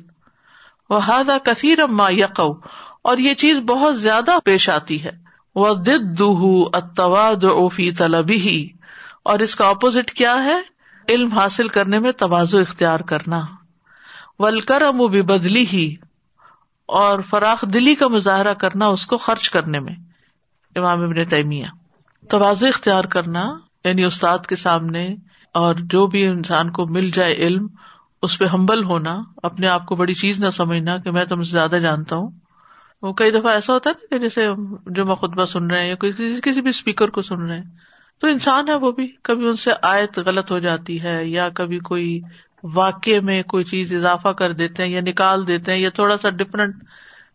وہ 0.91 1.05
ہاضا 1.05 1.39
کثیر 1.45 1.81
اما 1.81 2.11
یقو 2.11 2.53
اور 3.03 3.19
یہ 3.19 3.35
چیز 3.35 3.61
بہت 3.61 4.01
زیادہ 4.01 4.31
پیش 4.45 4.71
آتی 4.71 5.05
ہے۔ 5.05 5.11
وہ 5.55 5.75
دد 5.75 6.23
اتواد 6.73 7.45
اوفی 7.45 7.93
طلبی 7.93 8.37
ہی 8.37 8.69
اور 9.23 9.39
اس 9.39 9.57
کا 9.57 9.69
اپوزٹ 9.69 10.11
کیا 10.11 10.45
ہے؟ 10.45 10.63
علم 11.09 11.29
حاصل 11.29 11.69
کرنے 11.69 11.99
میں 11.99 12.13
توازو 12.13 12.59
اختیار 12.59 13.01
کرنا۔ 13.01 13.41
ولکرم 14.39 15.07
بھی 15.07 15.23
بدلی 15.23 15.67
ہی 15.73 15.95
اور 16.87 17.21
فراخ 17.21 17.65
دلی 17.75 17.95
کا 17.95 18.09
مظاہرہ 18.09 18.55
کرنا 18.55 18.87
اس 18.87 19.07
کو 19.07 19.19
خرچ 19.19 19.51
کرنے 19.51 19.81
میں۔ 19.81 19.95
امام 20.77 21.03
ابن 21.03 21.25
تیمیہ۔ 21.25 21.67
توازو 22.31 22.67
اختیار 22.67 23.05
کرنا 23.05 23.45
یعنی 23.85 24.05
استاد 24.05 24.39
کے 24.39 24.57
سامنے 24.57 25.07
اور 25.55 25.75
جو 25.75 26.07
بھی 26.07 26.27
انسان 26.27 26.71
کو 26.71 26.87
مل 26.87 27.11
جائے 27.11 27.35
علم، 27.35 27.67
اس 28.23 28.39
پہ 28.39 28.45
ہمبل 28.45 28.85
ہونا، 28.85 29.21
اپنے 29.43 29.69
آپ 29.69 29.87
کو 29.87 29.95
بڑی 29.95 30.15
چیز 30.15 30.41
نہ 30.41 30.51
سمجھنا 30.51 30.97
کہ 30.99 31.11
میں 31.11 31.25
تم 31.25 31.43
سے 31.43 31.51
زیادہ 31.51 31.79
جانتا 31.83 32.17
ہوں۔ 32.17 32.31
وہ 33.03 33.13
کئی 33.13 33.31
دفعہ 33.31 33.53
ایسا 33.53 33.73
ہوتا 33.73 33.91
ہے 33.91 33.95
نا 33.95 34.07
کہ 34.11 34.23
جیسے 34.23 34.47
جو 34.87 35.05
میں 35.05 35.15
خطبہ 35.15 35.45
سن 35.45 35.71
رہے 35.71 35.81
ہیں 35.81 35.89
یا 35.89 35.95
کسی 36.43 36.61
بھی 36.61 36.71
اسپیکر 36.71 37.09
کو 37.09 37.23
سن 37.23 37.43
رہے 37.43 37.57
ہیں، 37.57 37.65
تو 38.21 38.27
انسان 38.27 38.69
ہے 38.69 38.75
وہ 38.75 38.93
بھی۔ 38.93 39.07
کبھی 39.23 39.49
ان 39.49 39.57
سے 39.57 39.71
آیت 39.83 40.19
غلط 40.19 40.51
ہو 40.51 40.59
جاتی 40.59 41.03
ہے 41.03 41.25
یا 41.27 41.49
کبھی 41.49 41.79
کوئی 41.79 42.21
واقع 42.75 43.19
میں 43.23 43.43
کوئی 43.43 43.65
چیز 43.65 43.95
اضافہ 43.95 44.29
کر 44.29 44.53
دیتے 44.53 44.83
ہیں 44.83 44.91
یا 44.91 45.01
نکال 45.01 45.47
دیتے 45.47 45.73
ہیں 45.73 45.79
یا 45.79 45.91
تھوڑا 45.91 46.17
سا 46.17 46.31
ڈفرنٹ 46.31 46.75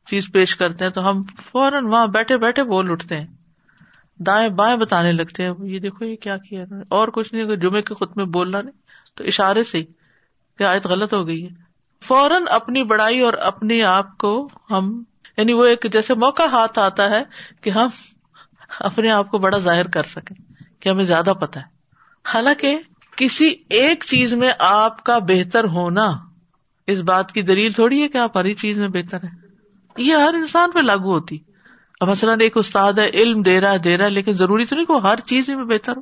چیز 0.07 0.31
پیش 0.33 0.55
کرتے 0.55 0.85
ہیں، 0.85 0.91
تو 0.91 1.09
ہم 1.09 1.23
فوراً 1.51 1.85
وہاں 1.85 2.07
بیٹھے 2.07 2.37
بیٹھے 2.37 2.63
بول 2.63 2.91
اٹھتے 2.91 3.17
ہیں۔ 3.17 3.27
دائیں 4.17 4.49
بائیں 4.49 4.77
بتانے 4.77 5.11
لگتے 5.11 5.45
ہیں، 5.45 5.53
یہ 5.63 5.79
دیکھو 5.79 6.05
یہ 6.05 6.15
کیا 6.15 6.37
کیا 6.37 6.63
اور 6.89 7.07
کچھ 7.07 7.33
نہیں، 7.33 7.43
اگر 7.43 7.55
جمعے 7.55 7.81
کے 7.81 7.93
خود 7.93 8.09
میں 8.15 8.25
بولنا 8.25 8.61
نہیں، 8.61 8.81
تو 9.15 9.23
اشارے 9.23 9.63
سے 9.63 9.77
ہی 9.77 9.83
کہ 10.57 10.63
آیت 10.63 10.85
غلط 10.85 11.13
ہو 11.13 11.27
گئی 11.27 11.43
ہے۔ 11.43 11.49
فوراً 12.01 12.43
اپنی 12.49 12.83
بڑائی 12.83 13.19
اور 13.19 13.33
اپنے 13.33 13.83
آپ 13.83 14.17
کو 14.17 14.49
ہم 14.71 15.03
یعنی 15.37 15.53
وہ 15.53 15.65
ایک 15.65 15.85
جیسے 15.91 16.13
موقع 16.13 16.43
ہاتھ 16.43 16.79
آتا 16.79 17.09
ہے 17.09 17.23
کہ 17.61 17.69
ہم 17.69 17.87
اپنے 18.79 19.11
آپ 19.11 19.31
کو 19.31 19.37
بڑا 19.37 19.57
ظاہر 19.57 19.87
کر 19.87 20.03
سکیں 20.03 20.35
کہ 20.79 20.89
ہمیں 20.89 21.03
زیادہ 21.03 21.33
پتا 21.41 21.59
ہے۔ 21.59 21.65
حالانکہ 22.27 22.77
کسی 23.15 23.53
ایک 23.69 24.03
چیز 24.07 24.33
میں 24.33 24.51
آپ 24.59 25.03
کا 25.03 25.19
بہتر 25.19 25.63
ہونا، 25.63 26.07
اس 26.87 26.99
بات 26.99 27.31
کی 27.31 27.41
دلیل 27.41 27.71
تھوڑی 27.71 28.01
ہے 28.01 28.07
کہ 28.07 28.17
آپ 28.17 28.37
ہر 28.37 28.53
چیز 28.53 28.77
میں 28.77 28.87
بہتر 28.87 29.17
ہے 29.23 29.29
یہ 29.97 30.13
ہر 30.13 30.33
انسان 30.33 30.71
پہ 30.71 30.79
لاگو 30.79 31.11
ہوتی۔ 31.11 31.37
مثلاً 32.05 32.41
ایک 32.41 32.57
استاد 32.57 32.93
ہے، 32.93 33.09
علم 33.13 33.41
دے 33.41 33.61
رہا 33.61 33.75
دے 33.83 33.97
رہا 33.97 34.07
لیکن 34.07 34.33
ضروری 34.33 34.65
تو 34.65 34.75
نہیں 34.75 34.85
کہ 34.85 34.93
وہ 34.93 35.01
ہر 35.01 35.19
چیز 35.19 35.49
میں 35.49 35.63
بہتر 35.63 35.97
ہو۔ 35.97 36.01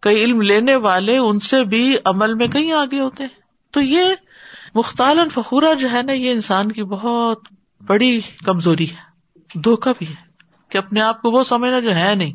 کئی 0.00 0.24
علم 0.24 0.40
لینے 0.40 0.76
والے 0.76 1.18
ان 1.18 1.40
سے 1.40 1.64
بھی 1.64 1.96
عمل 2.04 2.34
میں 2.34 2.48
کہیں 2.48 2.72
آگے 2.72 3.00
ہوتے 3.00 3.22
ہیں۔ 3.22 3.40
تو 3.70 3.80
یہ 3.80 4.02
مختال 4.74 5.18
فخورا 5.34 5.72
جو 5.72 5.92
ہے 5.92 6.02
نا، 6.02 6.12
یہ 6.12 6.32
انسان 6.32 6.72
کی 6.72 6.82
بہت 6.82 7.40
بڑی 7.86 8.20
کمزوری 8.44 8.90
ہے۔ 8.90 9.10
دھوکا 9.58 9.92
بھی 9.98 10.08
ہے 10.08 10.14
کہ 10.68 10.78
اپنے 10.78 11.00
آپ 11.00 11.22
کو 11.22 11.30
وہ 11.30 11.44
سمجھنا 11.44 11.80
جو 11.80 11.94
ہے 11.94 12.14
نہیں۔ 12.14 12.32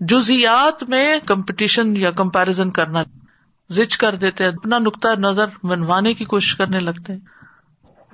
جزیات 0.00 0.82
میں 0.82 1.18
کمپٹیشن 1.26 1.96
یا 1.96 2.10
کمپیرزن 2.10 2.70
کرنا 2.70 3.02
زچ 3.70 3.96
کر 3.96 4.14
دیتے 4.14 4.44
ہیں، 4.44 4.50
اپنا 4.50 4.78
نقطۂ 4.78 5.08
نظر 5.18 5.46
منوانے 5.62 6.14
کی 6.14 6.24
کوشش 6.24 6.54
کرنے 6.54 6.78
لگتے 6.78 7.12
ہیں۔ 7.12 7.20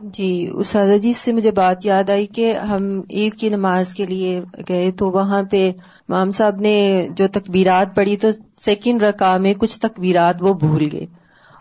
جی 0.03 0.51
اساتذہ 0.55 0.99
جی 0.99 1.13
سے 1.13 1.33
مجھے 1.33 1.51
بات 1.51 1.87
یاد 1.87 2.11
آئی 2.11 2.27
کہ 2.27 2.53
ہم 2.53 3.01
عید 3.11 3.35
کی 3.35 3.49
نماز 3.49 3.95
کے 3.95 4.07
لیے 4.07 4.41
گئے 4.69 4.91
تو 4.93 5.11
وہاں 5.11 5.43
پہ 5.43 5.73
مام 6.09 6.31
صاحب 6.31 6.61
نے 6.61 7.09
جو 7.17 7.29
تکبیرات 7.33 7.97
پڑھی 7.97 8.17
تو 8.17 8.29
سیکنڈ 8.57 9.03
رقا 9.03 9.37
میں 9.37 9.55
کچھ 9.59 9.81
تکبیرات 9.81 10.37
وہ 10.41 10.55
بھول 10.55 10.89
گئے۔ 10.93 11.07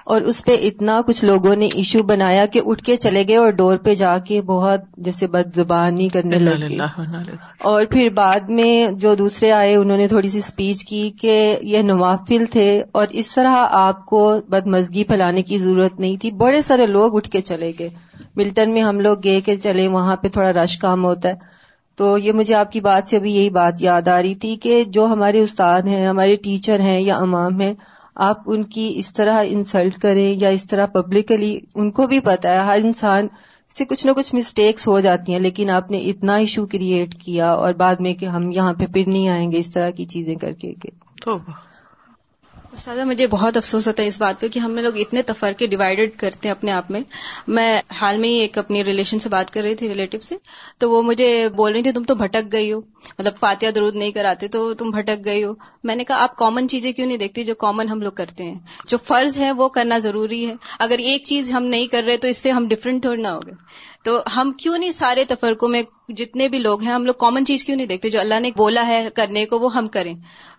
اور 0.06 0.22
اس 0.22 0.46
پہ 0.46 0.56
اتنا 0.62 1.02
کچھ 1.08 1.26
لوگوں 1.26 1.56
نے 1.56 1.70
ایشو 1.74 2.04
بنایا 2.04 2.46
کہ 2.46 2.62
اٹھ 2.66 2.84
کے 2.84 2.96
چلے 2.96 3.24
گئے 3.28 3.36
اور 3.36 3.52
ڈور 3.52 3.78
پہ 3.78 3.96
جا 3.96 4.18
کے 4.18 4.42
بہت 4.42 4.82
جیسے 4.98 5.28
بد 5.28 5.56
زبانی 5.56 6.10
کرنے 6.10 6.38
لگے۔ 6.38 6.78
اور 7.60 7.86
پھر 7.86 8.10
بعد 8.10 8.40
میں 8.50 8.92
جو 8.92 9.16
دوسرے 9.16 9.52
آئے 9.52 9.76
انہوں 9.76 9.98
نے 9.98 10.08
تھوڑی 10.08 10.30
سی 10.30 10.38
اسپیچ 10.38 10.86
کی 10.86 11.12
کہ 11.22 11.58
یہ 11.62 11.82
نوافل 11.82 12.46
تھے 12.46 12.84
اور 12.92 13.08
اس 13.10 13.30
طرح 13.36 13.66
آپ 13.70 14.06
کو 14.06 14.40
بد 14.50 14.68
مزگی 14.68 15.04
پھیلانے 15.04 15.42
کی 15.42 15.58
ضرورت 15.58 16.00
نہیں 16.00 16.18
تھی۔ 16.22 16.32
بڑے 16.32 16.62
سارے 16.62 16.86
لوگ 16.86 17.16
اٹھ 17.16 17.30
کے 17.30 17.42
چلے 17.42 17.72
گئے۔ 17.80 17.90
ملٹن 18.38 18.72
میں 18.72 18.82
ہم 18.82 19.00
لوگ 19.00 19.18
گئے 19.24 19.42
کہ 19.42 19.56
چلے 19.56 19.88
وہاں 19.88 20.16
پہ 20.16 20.28
تھوڑا 20.28 20.52
رش 20.54 20.78
کام 20.78 21.06
ہوتا 21.06 21.30
ہے۔ 21.30 21.34
تو 21.96 22.18
یہ 22.18 22.32
مجھے 22.32 22.54
آپ 22.56 22.72
کی 22.72 22.80
بات 22.80 23.08
سے 23.08 23.18
ابھی 23.18 23.36
یہی 23.36 23.50
بات 23.50 23.82
یاد 23.82 24.08
آ 24.08 24.22
رہی 24.22 24.36
تھی 24.36 24.56
کہ 24.56 24.84
جو 24.84 25.06
ہمارے 25.06 25.42
استاد 25.42 25.82
ہیں، 25.82 26.08
ہمارے 26.08 26.36
ٹیچر 26.36 26.80
ہیں 26.80 27.00
یا 27.02 27.18
امام 27.18 27.62
ہیں، 27.62 27.74
آپ 28.16 28.38
ان 28.46 28.64
کی 28.64 28.94
اس 28.96 29.14
طرح 29.14 29.44
انسلٹ 29.48 29.98
کریں 29.98 30.36
یا 30.42 30.50
اس 30.50 30.66
طرح 30.66 30.86
پبلکلی 30.86 31.60
ان 31.76 31.92
کو 31.92 32.08
بھی 32.08 32.20
پتا 32.20 32.54
ہے، 32.54 32.58
ہر 32.58 32.80
انسان 32.84 33.28
سے 33.70 33.86
کچھ 33.86 34.06
نہ 34.08 34.12
کچھ 34.12 34.36
مسٹیکس 34.36 34.88
ہو 34.88 35.00
جاتی 35.00 35.34
ہیں، 35.34 35.40
لیکن 35.40 35.70
آپ 35.70 35.92
نے 35.92 35.98
اتنا 35.98 36.36
ایشو 36.36 36.66
کریٹ 36.66 37.16
کیا 37.16 37.52
اور 37.52 37.74
بعد 37.74 37.96
میں 38.00 38.14
کہ 38.14 38.26
ہم 38.26 38.52
یہاں 38.52 38.74
پہ 38.74 38.86
پھر 38.86 39.04
نہیں 39.08 39.28
آئیں 39.28 39.52
گے 39.52 39.60
اس 39.60 39.72
طرح 39.72 39.90
کی 39.90 40.06
چیزیں 40.06 40.36
کر 40.36 40.52
کے 40.52 40.74
سادہ 42.78 43.04
مجھے 43.06 43.28
بہت 43.28 43.58
افسوس 43.58 43.88
ہوتا 43.88 44.04
ہے 44.04 44.08
اس 44.08 44.22
بات 44.22 44.42
پہ 44.42 44.48
کہ 44.48 44.60
ہم 44.60 44.78
لوگ 44.78 44.98
اتنے 44.98 45.22
تفرقے 45.22 45.66
ڈیوائڈیڈ 45.66 46.10
کرتے 46.18 46.48
ہیں 46.48 46.56
اپنے 46.56 46.72
آپ 46.72 46.92
میں۔ 46.92 47.02
میں 47.48 47.82
حال 47.92 48.18
میں 48.18 48.30
ہی 48.30 48.36
ایک 48.36 48.58
اپنی 48.58 48.84
ریلیشن 48.84 49.20
سے 49.20 49.30
بات 49.30 49.54
کر 49.54 49.62
رہی 49.62 49.76
تھی 49.76 49.90
ریلیٹو 49.90 50.20
سے، 50.20 50.36
تو 50.78 50.92
وہ 50.92 51.02
مجھے 51.02 51.50
بول 51.50 51.72
رہی 51.72 51.84
تھی، 51.84 51.92
تم 51.92 52.04
تو 52.04 52.16
بھٹک 52.16 52.52
گئی 52.52 52.74
ہو۔ 52.74 52.82
مطلب 53.20 53.34
فاتحہ 53.40 53.72
درود 53.72 53.96
نہیں 53.96 54.12
کراتے، 54.12 54.48
تو 54.48 54.74
تم 54.74 54.90
بھٹک 54.90 55.26
گئی 55.26 55.44
ہو۔ 55.44 55.54
میں 55.84 55.96
نے 55.96 56.04
کہا، 56.04 56.24
آپ 56.24 56.36
کامن 56.36 56.68
چیزیں 56.68 56.92
کیوں 56.92 57.08
نہیں 57.08 57.18
دیکھتی 57.18 57.44
جو 57.44 57.56
کامن 57.56 57.90
ہم 57.90 58.02
لوگ 58.02 58.12
کرتے 58.12 58.44
ہیں؟ 58.44 58.56
جو 58.88 58.98
فرض 58.98 59.38
ہے 59.38 59.52
وہ 59.52 59.70
کرنا 59.70 59.98
ضروری 59.98 60.48
ہے۔ 60.48 60.54
اگر 60.80 60.98
ایک 60.98 61.24
چیز 61.26 61.52
ہم 61.52 61.64
نہیں 61.64 61.88
کر 61.88 62.04
رہے 62.04 62.18
تو 62.18 62.28
اس 62.28 62.38
سے 62.38 62.52
ہم 62.52 62.68
ڈفرینٹ 62.68 63.02
تھوڑی 63.02 63.22
نہ 63.22 63.28
ہو 63.28 63.40
گئے 63.40 63.54
تو 64.04 64.22
ہم 64.36 64.52
کیوں 64.52 64.78
نہیں 64.78 64.92
سارے 64.92 65.26
تفرقوں 65.26 65.70
میں 65.70 65.84
جتنے 66.10 66.48
بھی 66.50 66.60
لوگ 66.60 66.82
ہیں 66.84 66.92
ہم 66.92 67.06
لوگ 67.06 67.14
کامن 67.14 67.46
چیز 67.46 67.66
کیوں 67.66 67.78
نہیں 67.78 67.88
دیکھتے؟ 67.88 68.10
جو 68.10 68.20
اللہ 68.20 68.40
نے 68.40 68.52
بولا 68.56 68.88
ہے 68.88 69.08
کرنے 69.16 69.46
کو 69.46 69.60
وہ 69.60 69.76
ہم 69.76 69.88
کریں۔ 69.88 70.14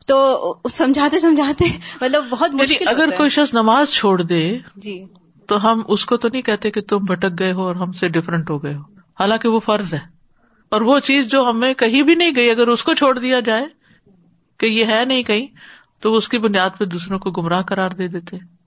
تو 0.07 0.55
سمجھاتے 0.71 1.19
سمجھاتے 1.19 1.65
مطلب 2.01 2.25
بہت 2.31 2.51
یعنی 2.53 2.63
مشکل 2.63 2.89
اگر 2.89 3.09
کوئی 3.17 3.31
شخص 3.31 3.55
نماز 3.55 3.91
چھوڑ 3.91 4.23
دے 4.23 4.59
جی۔ 4.77 5.05
تو 5.47 5.73
ہم 5.73 5.83
اس 5.89 6.05
کو 6.05 6.17
تو 6.17 6.29
نہیں 6.29 6.43
کہتے 6.43 6.71
کہ 6.71 6.81
تم 6.81 6.97
بھٹک 6.97 7.39
گئے 7.39 7.53
ہو 7.53 7.63
اور 7.63 7.75
ہم 7.75 7.93
سے 7.93 8.09
ڈفرینٹ 8.09 8.51
ہو 8.51 8.63
گئے 8.63 8.75
ہو۔ 8.75 8.81
حالانکہ 9.21 9.49
وہ 9.49 9.61
فرض 9.61 9.95
ہے۔ 9.95 9.99
اور 10.69 10.81
وہ 10.81 10.99
چیز 10.99 11.29
جو 11.29 11.51
ہمیں 11.51 11.75
کہیں 11.75 12.03
بھی 12.03 12.15
نہیں 12.15 12.31
گئی 12.37 12.51
اگر 12.51 12.69
اس 12.69 12.85
کو 12.85 12.95
چھوڑ 12.95 13.19
دیا 13.19 13.41
جائے 13.41 13.65
کہ 14.59 14.67
یہ 14.67 14.85
ہے 14.85 15.05
نہیں 15.05 15.23
کہیں 15.23 15.47
تو 16.01 16.15
اس 16.15 16.29
کی 16.29 16.39
بنیاد 16.39 16.71
پہ 16.79 16.85
دوسروں 16.85 17.19
کو 17.19 17.31
گمراہ 17.31 17.63
کرار 17.63 17.91
دے 17.91 18.09
دیتے۔ 18.09 18.58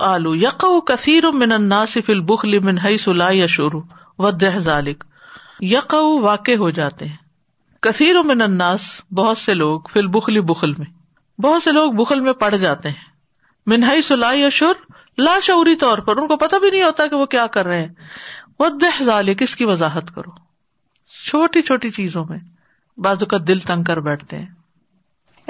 آلو 0.00 0.36
یق 0.36 0.64
کثیر 0.86 1.30
من 1.30 1.52
الناس 1.52 1.98
البخل 2.08 2.58
من 2.58 2.78
حیث 2.78 3.08
لا 3.08 3.30
یشعر 3.30 3.76
ودہ 4.18 4.58
ذالک۔ 4.58 5.04
یق 5.60 5.94
واقع 6.22 6.52
ہو 6.52 6.70
جاتے 6.70 7.06
ہیں۔ 7.06 7.16
کثیر 7.80 8.16
و 8.16 8.22
من 8.22 8.42
الناس، 8.42 8.80
بہت 9.14 9.38
سے 9.38 9.54
لوگ 9.54 9.80
فل 9.92 10.06
بخلی 10.06 10.40
بخل 10.40 10.74
میں۔ 10.74 10.86
بہت 11.40 11.62
سے 11.62 11.72
لوگ 11.72 11.92
بخل 11.92 12.20
میں 12.20 12.32
پڑ 12.32 12.56
جاتے 12.56 12.88
ہیں۔ 12.88 13.04
منہائی 13.66 14.02
سلا 14.02 14.32
یا 14.32 14.48
شر 14.48 14.92
لا 15.18 15.38
شعوری 15.42 15.76
طور 15.76 15.98
پر۔ 15.98 16.16
ان 16.16 16.28
کو 16.28 16.36
پتا 16.36 16.58
بھی 16.58 16.70
نہیں 16.70 16.82
ہوتا 16.82 17.06
کہ 17.06 17.16
وہ 17.16 17.26
کیا 17.26 17.46
کر 17.46 17.66
رہے 17.66 17.80
ہیں۔ 17.80 17.94
وہ 18.58 18.68
دہزال 18.68 19.34
کس 19.34 19.56
کی 19.56 19.64
وضاحت 19.64 20.14
کرو۔ 20.14 20.30
چھوٹی 21.26 21.62
چھوٹی 21.62 21.90
چیزوں 21.90 22.24
میں۔ 22.28 22.38
بازو 22.96 23.26
کا 23.26 23.36
دل 23.48 23.58
تنگ 23.58 23.84
کر 23.84 24.00
بیٹھتے 24.00 24.38
ہیں۔ 24.38 24.46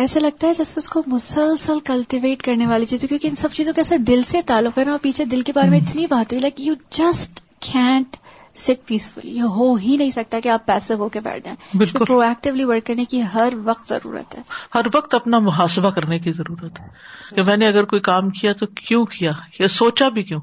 ایسا 0.01 0.21
لگتا 0.21 0.47
ہے 0.47 0.53
جیسے 0.53 0.75
اس 0.77 0.89
کو 0.89 1.03
مسلسل 1.07 1.79
کلٹیویٹ 1.85 2.43
کرنے 2.43 2.67
والی 2.67 2.87
چیزیں 2.87 3.09
کیونکہ 3.09 3.29
ان 3.29 3.37
سب 3.37 3.49
چیزوں 3.53 3.73
کا 3.73 3.81
ایسا 3.81 3.97
دل 4.07 4.23
سے 4.23 4.41
تعلق 4.43 4.79
ہے 4.79 4.85
نا 4.85 4.97
پیچھے 5.03 5.25
دل 5.25 5.41
کے 5.41 5.53
بارے 5.53 5.71
میں 5.71 5.79
اتنی 5.79 6.07
بات 6.07 6.33
ہوئی 6.33 6.41
like 6.41 6.61
you 6.61 6.75
just 6.91 7.41
can't 7.61 8.17
sit 8.55 8.87
peacefully 8.87 9.37
یہ 9.37 9.43
ہو 9.43 9.75
ہی 9.75 9.97
نہیں 9.97 10.11
سکتا 10.11 10.41
کہ 10.41 10.49
آپ 10.49 10.67
پیسے 10.67 10.95
ہو 10.95 11.09
کے 11.09 11.21
بیٹھ 11.21 11.45
جائیں۔ 11.45 11.77
بالکل۔ 11.77 11.99
پرو 11.99 12.21
ایکٹیولی 12.21 12.65
ورک 12.65 12.87
کرنے 12.87 13.05
کی 13.05 13.23
ہر 13.35 13.53
وقت 13.65 13.89
ضرورت 13.89 14.35
ہے۔ 14.35 14.43
ہر 14.75 14.87
وقت 14.95 15.15
اپنا 15.15 15.39
محاسبہ 15.39 15.91
کرنے 15.91 16.19
کی 16.19 16.33
ضرورت 16.33 16.81
ہے۔ 16.81 16.89
کہ 17.37 17.43
میں 17.43 17.57
نے 17.57 17.69
اگر 17.69 17.85
کوئی 17.85 18.01
کام 18.01 18.31
کیا 18.31 18.53
تو 18.53 18.67
کیوں 18.67 19.05
کیا؟ 19.05 19.33
یا 19.59 19.69
سوچا 19.69 20.09
بھی 20.09 20.23
کیوں؟ 20.23 20.41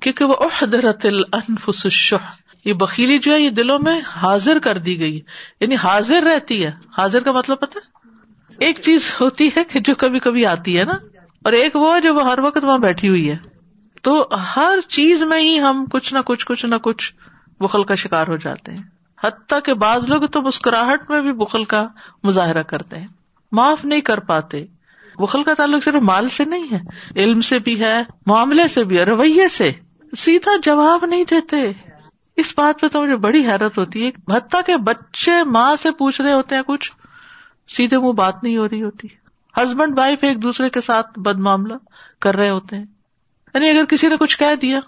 کیونکہ 0.00 0.24
وہ 0.24 0.34
احدرت 0.40 1.06
الانفس 1.06 1.86
الشح۔ 1.86 2.30
یہ 2.64 2.72
بکیلی 2.72 3.18
جو 3.18 3.34
ہے 3.34 3.40
یہ 3.40 3.50
دلوں 3.50 3.78
میں 3.78 4.00
حاضر 4.06 4.58
کر 4.58 4.78
دی 4.78 5.00
گئی 5.00 5.20
یعنی 5.60 5.76
حاضر 5.76 6.22
رہتی 6.22 6.64
ہے۔ 6.64 6.70
حاضر 6.98 7.20
کا 7.20 7.32
مطلب 7.32 7.60
پتا 7.60 7.80
ایک 8.60 8.78
چیز 8.80 9.00
ہوتی 9.20 9.48
ہے 9.56 9.64
کہ 9.64 9.80
جو 9.80 9.94
کبھی 9.94 10.18
کبھی 10.18 10.46
آتی 10.46 10.78
ہے 10.78 10.84
نا، 10.84 10.92
اور 11.44 11.52
ایک 11.52 11.76
وہ 11.76 11.98
جو 11.98 12.14
وہ 12.14 12.24
ہر 12.24 12.38
وقت 12.38 12.64
وہاں 12.64 12.78
بیٹھی 12.78 13.08
ہوئی 13.08 13.30
ہے۔ 13.30 13.36
تو 14.02 14.28
ہر 14.56 14.78
چیز 14.88 15.22
میں 15.22 15.40
ہی 15.40 15.60
ہم 15.60 15.84
کچھ 15.92 16.14
نہ 16.14 16.18
کچھ 16.18 16.46
کچھ 16.46 16.66
نہ 16.66 16.74
کچھ 16.74 17.14
بخل 17.60 17.84
کا 17.84 17.94
شکار 17.94 18.26
ہو 18.26 18.36
جاتے 18.36 18.72
ہیں۔ 18.72 18.82
حتیٰ 19.24 19.58
کہ 19.64 19.74
بعض 19.74 20.04
لوگ 20.04 20.22
تو 20.22 20.42
مسکراہٹ 20.42 21.10
میں 21.10 21.20
بھی 21.20 21.32
بخل 21.32 21.64
کا 21.64 21.88
مظاہرہ 22.24 22.62
کرتے 22.62 22.96
ہیں۔ 22.96 23.06
معاف 23.52 23.84
نہیں 23.84 24.00
کر 24.00 24.20
پاتے۔ 24.20 24.64
بخل 25.18 25.42
کا 25.42 25.54
تعلق 25.54 25.84
صرف 25.84 26.02
مال 26.02 26.28
سے 26.28 26.44
نہیں 26.44 26.66
ہے، 26.72 26.80
علم 27.16 27.40
سے 27.40 27.58
بھی 27.58 27.80
ہے، 27.80 28.02
معاملے 28.26 28.68
سے 28.68 28.84
بھی 28.84 28.98
ہے، 28.98 29.02
رویے 29.02 29.48
سے۔ 29.48 29.72
سیدھا 30.16 30.50
جواب 30.62 31.04
نہیں 31.04 31.24
دیتے۔ 31.30 31.72
اس 32.36 32.54
بات 32.56 32.80
پہ 32.80 32.88
تو 32.88 33.02
مجھے 33.02 33.16
بڑی 33.16 33.46
حیرت 33.46 33.78
ہوتی 33.78 34.06
ہے۔ 34.06 34.34
حتیٰ 34.34 34.60
کہ 34.66 34.76
بچے 34.76 35.44
ماں 35.44 35.76
سے 35.76 35.90
پوچھ 35.90 36.20
رہے 36.20 36.32
ہوتے 36.32 36.54
ہیں 36.54 36.62
کچھ 36.62 36.92
سیدھے 37.72 37.98
منہ 37.98 38.12
بات 38.12 38.42
نہیں 38.42 38.56
ہو 38.56 38.68
رہی 38.68 38.82
ہوتی۔ 38.82 39.08
ہسبینڈ 39.56 39.98
وائف 39.98 40.18
ایک 40.22 40.42
دوسرے 40.42 40.70
کے 40.70 40.80
ساتھ 40.80 41.18
بد 41.18 41.40
معاملہ 41.40 41.74
کر 42.20 42.36
رہے 42.36 42.50
ہوتے 42.50 42.76
ہیں۔ 42.76 42.84
یعنی 43.54 43.70
اگر 43.70 43.84
کسی 43.84 44.08
نے 44.08 44.16
کچھ 44.16 44.38
کہہ 44.38 44.54
دیا 44.62 44.80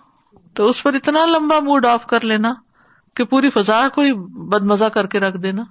تو 0.54 0.66
اس 0.66 0.82
پر 0.82 0.94
اتنا 0.94 1.24
لمبا 1.24 1.60
موڈ 1.60 1.86
آف 1.86 2.06
کر 2.06 2.24
لینا 2.24 2.54
کہ 3.16 3.24
پوری 3.24 3.50
فضا 3.50 3.88
کو 3.88 4.00
ہی 4.00 4.12
بد 4.48 4.64
مزہ 4.64 4.84
کر 4.84 5.06
کے 5.06 5.20
رکھ 5.20 5.36
دینا۔ 5.36 5.62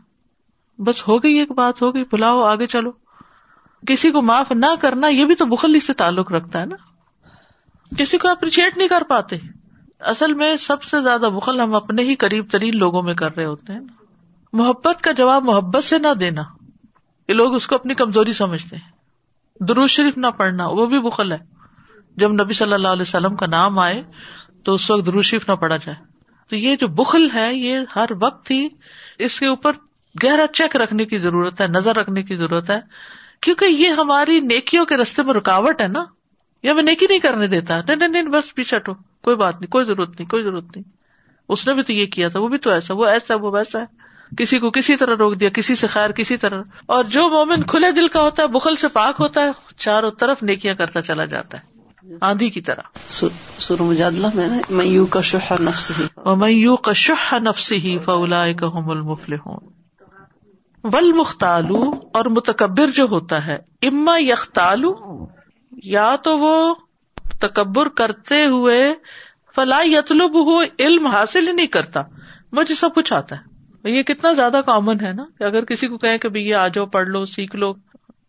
بس 0.77 1.07
ہو 1.07 1.23
گئی 1.23 1.33
ایک 1.33 1.51
بات، 1.51 1.81
ہو 1.81 1.95
گئی، 1.95 2.03
بلاؤ، 2.11 2.39
آگے 2.39 2.67
چلو۔ 2.67 2.91
کسی 3.87 4.11
کو 4.11 4.21
معاف 4.21 4.51
نہ 4.51 4.65
کرنا 4.81 5.07
یہ 5.07 5.25
بھی 5.25 5.35
تو 5.35 5.45
بخلی 5.45 5.79
سے 5.79 5.93
تعلق 5.93 6.31
رکھتا 6.31 6.59
ہے 6.59 6.65
نا۔ 6.65 6.75
کسی 7.97 8.17
کو 8.17 8.27
اپریشیٹ 8.27 8.77
نہیں 8.77 8.87
کر 8.87 9.03
پاتے۔ 9.07 9.37
اصل 9.99 10.33
میں 10.33 10.55
سب 10.55 10.83
سے 10.83 11.01
زیادہ 11.01 11.29
بخل 11.35 11.61
ہم 11.61 11.75
اپنے 11.75 12.01
ہی 12.01 12.15
قریب 12.15 12.45
ترین 12.51 12.77
لوگوں 12.77 13.03
میں 13.03 13.13
کر 13.13 13.35
رہے 13.35 13.45
ہوتے 13.45 13.73
ہیں۔ 13.73 13.79
محبت 14.53 15.01
کا 15.01 15.11
جواب 15.11 15.43
محبت 15.43 15.83
سے 15.83 15.99
نہ 15.99 16.13
دینا۔ 16.19 16.41
یہ 17.27 17.33
لوگ 17.33 17.55
اس 17.55 17.67
کو 17.67 17.75
اپنی 17.75 17.95
کمزوری 17.95 18.33
سمجھتے 18.33 18.75
ہیں۔ 18.75 18.91
درو 19.63 19.87
شریف 19.87 20.17
نہ 20.17 20.27
پڑھنا، 20.27 20.67
وہ 20.67 20.85
بھی 20.85 20.99
بخل 20.99 21.31
ہے۔ 21.31 21.37
جب 22.15 22.31
نبی 22.31 22.53
صلی 22.53 22.73
اللہ 22.73 22.87
علیہ 22.87 23.01
وسلم 23.01 23.35
کا 23.35 23.45
نام 23.45 23.79
آئے 23.79 24.03
تو 24.63 24.73
اس 24.73 24.91
وقت 24.91 25.05
درو 25.05 25.21
شریف 25.21 25.49
نہ 25.49 25.55
پڑھا 25.55 25.77
جائے۔ 25.77 25.95
تو 26.49 26.55
یہ 26.55 26.75
جو 26.75 26.87
بخل 26.87 27.27
ہے، 27.33 27.55
یہ 27.55 27.79
ہر 27.95 28.05
وقت 28.21 28.51
ہی 28.51 28.67
اس 29.19 29.39
کے 29.39 29.47
اوپر 29.47 29.71
گہرا 30.23 30.47
چیک 30.47 30.75
رکھنے 30.75 31.05
کی 31.05 31.17
ضرورت 31.17 31.61
ہے، 31.61 31.67
نظر 31.67 31.95
رکھنے 31.95 32.23
کی 32.23 32.35
ضرورت 32.35 32.69
ہے۔ 32.69 32.79
کیونکہ 33.41 33.65
یہ 33.65 33.89
ہماری 33.89 34.39
نیکیوں 34.39 34.85
کے 34.85 34.97
رستے 34.97 35.23
میں 35.23 35.33
رکاوٹ 35.33 35.81
ہے 35.81 35.87
نا۔ 35.87 36.05
یہ 36.63 36.69
ہمیں 36.69 36.83
نیکی 36.83 37.05
نہیں 37.09 37.19
کرنے 37.19 37.47
دیتا۔ 37.47 37.81
نہیں 37.87 37.95
نہیں 37.95 38.09
نہیں، 38.09 38.23
بس 38.23 38.55
پیچھا 38.55 38.77
ہٹو۔ 38.77 38.93
کوئی 38.93 39.35
بات 39.35 39.61
نہیں، 39.61 39.71
کوئی 39.71 39.85
ضرورت 39.85 40.19
نہیں، 40.19 40.29
کوئی 40.29 40.43
ضرورت 40.43 40.77
نہیں۔ 40.77 40.83
اس 41.49 41.67
نے 41.67 41.73
بھی 41.73 41.83
تو 41.83 41.93
یہ 41.93 42.05
کیا 42.05 42.29
تھا، 42.29 42.39
وہ 42.39 42.47
بھی 42.47 42.57
تو 42.57 42.69
ایسا، 42.69 42.93
وہ 42.93 43.05
ایسا، 43.05 43.35
وہ 43.35 43.51
ویسا 43.51 43.79
ہے۔ 43.79 44.02
کسی 44.37 44.59
کو 44.59 44.71
کسی 44.71 44.95
طرح 44.95 45.15
روک 45.15 45.39
دیا 45.39 45.49
کسی 45.49 45.75
سے 45.75 45.87
خیر 45.87 46.11
کسی 46.11 46.37
طرح۔ 46.37 46.63
اور 46.85 47.03
جو 47.03 47.29
مومن 47.29 47.63
کھلے 47.63 47.91
دل 47.91 48.07
کا 48.07 48.21
ہوتا 48.21 48.43
ہے 48.43 48.47
بخل 48.47 48.75
سے 48.75 48.87
پاک 48.87 49.15
ہوتا 49.19 49.41
ہے 49.41 49.49
چاروں 49.77 50.11
طرف 50.11 50.43
نیکیاں 50.43 50.75
کرتا 50.75 51.01
چلا 51.01 51.25
جاتا 51.25 51.57
ہے۔ 51.57 51.73
آندھی 52.21 52.49
کی 52.49 52.61
طرح۔ 52.61 52.81
مجادلہ 53.79 54.27
میں 54.35 54.47
میو 54.69 55.05
کا 55.05 55.21
شہ 55.21 55.53
نفس 55.59 55.91
ہی 55.99 56.05
میو 56.37 56.75
کا 56.75 56.93
شہ 56.93 57.33
نفس 57.39 57.71
ہی 57.71 57.99
فولا 57.99 58.43
المفل 58.43 59.33
ہوں 59.33 59.59
ول 60.83 61.11
مختالو 61.11 61.91
اور 62.13 62.25
متکبر 62.25 62.87
جو 62.87 63.03
ہوتا 63.03 63.45
ہے 63.47 63.57
اما 63.81 64.17
یختالو 64.17 65.25
یا 65.83 66.15
تو 66.23 66.39
وہ 66.39 66.75
تکبر 67.41 67.87
کرتے 67.87 68.45
ہوئے 68.45 68.93
فلاح 69.55 69.83
یتلب 69.83 70.45
ہو 70.45 70.61
علم 70.79 71.07
حاصل 71.07 71.47
ہی 71.47 71.53
نہیں 71.53 71.67
کرتا۔ 71.67 72.01
مجھے 72.51 72.75
سب 72.75 72.89
کچھ 72.95 73.13
آتا 73.13 73.35
ہے۔ 73.35 73.52
یہ 73.83 74.03
کتنا 74.03 74.33
زیادہ 74.33 74.61
کامن 74.65 74.95
ہے 75.01 75.13
نا 75.13 75.25
کہ 75.39 75.43
اگر 75.43 75.65
کسی 75.65 75.87
کو 75.87 75.97
کہ 75.97 76.37
یہ 76.37 76.55
آ 76.55 76.67
جاؤ، 76.67 76.85
پڑھ 76.85 77.07
لو، 77.07 77.25
سیکھ 77.25 77.55
لو، 77.55 77.73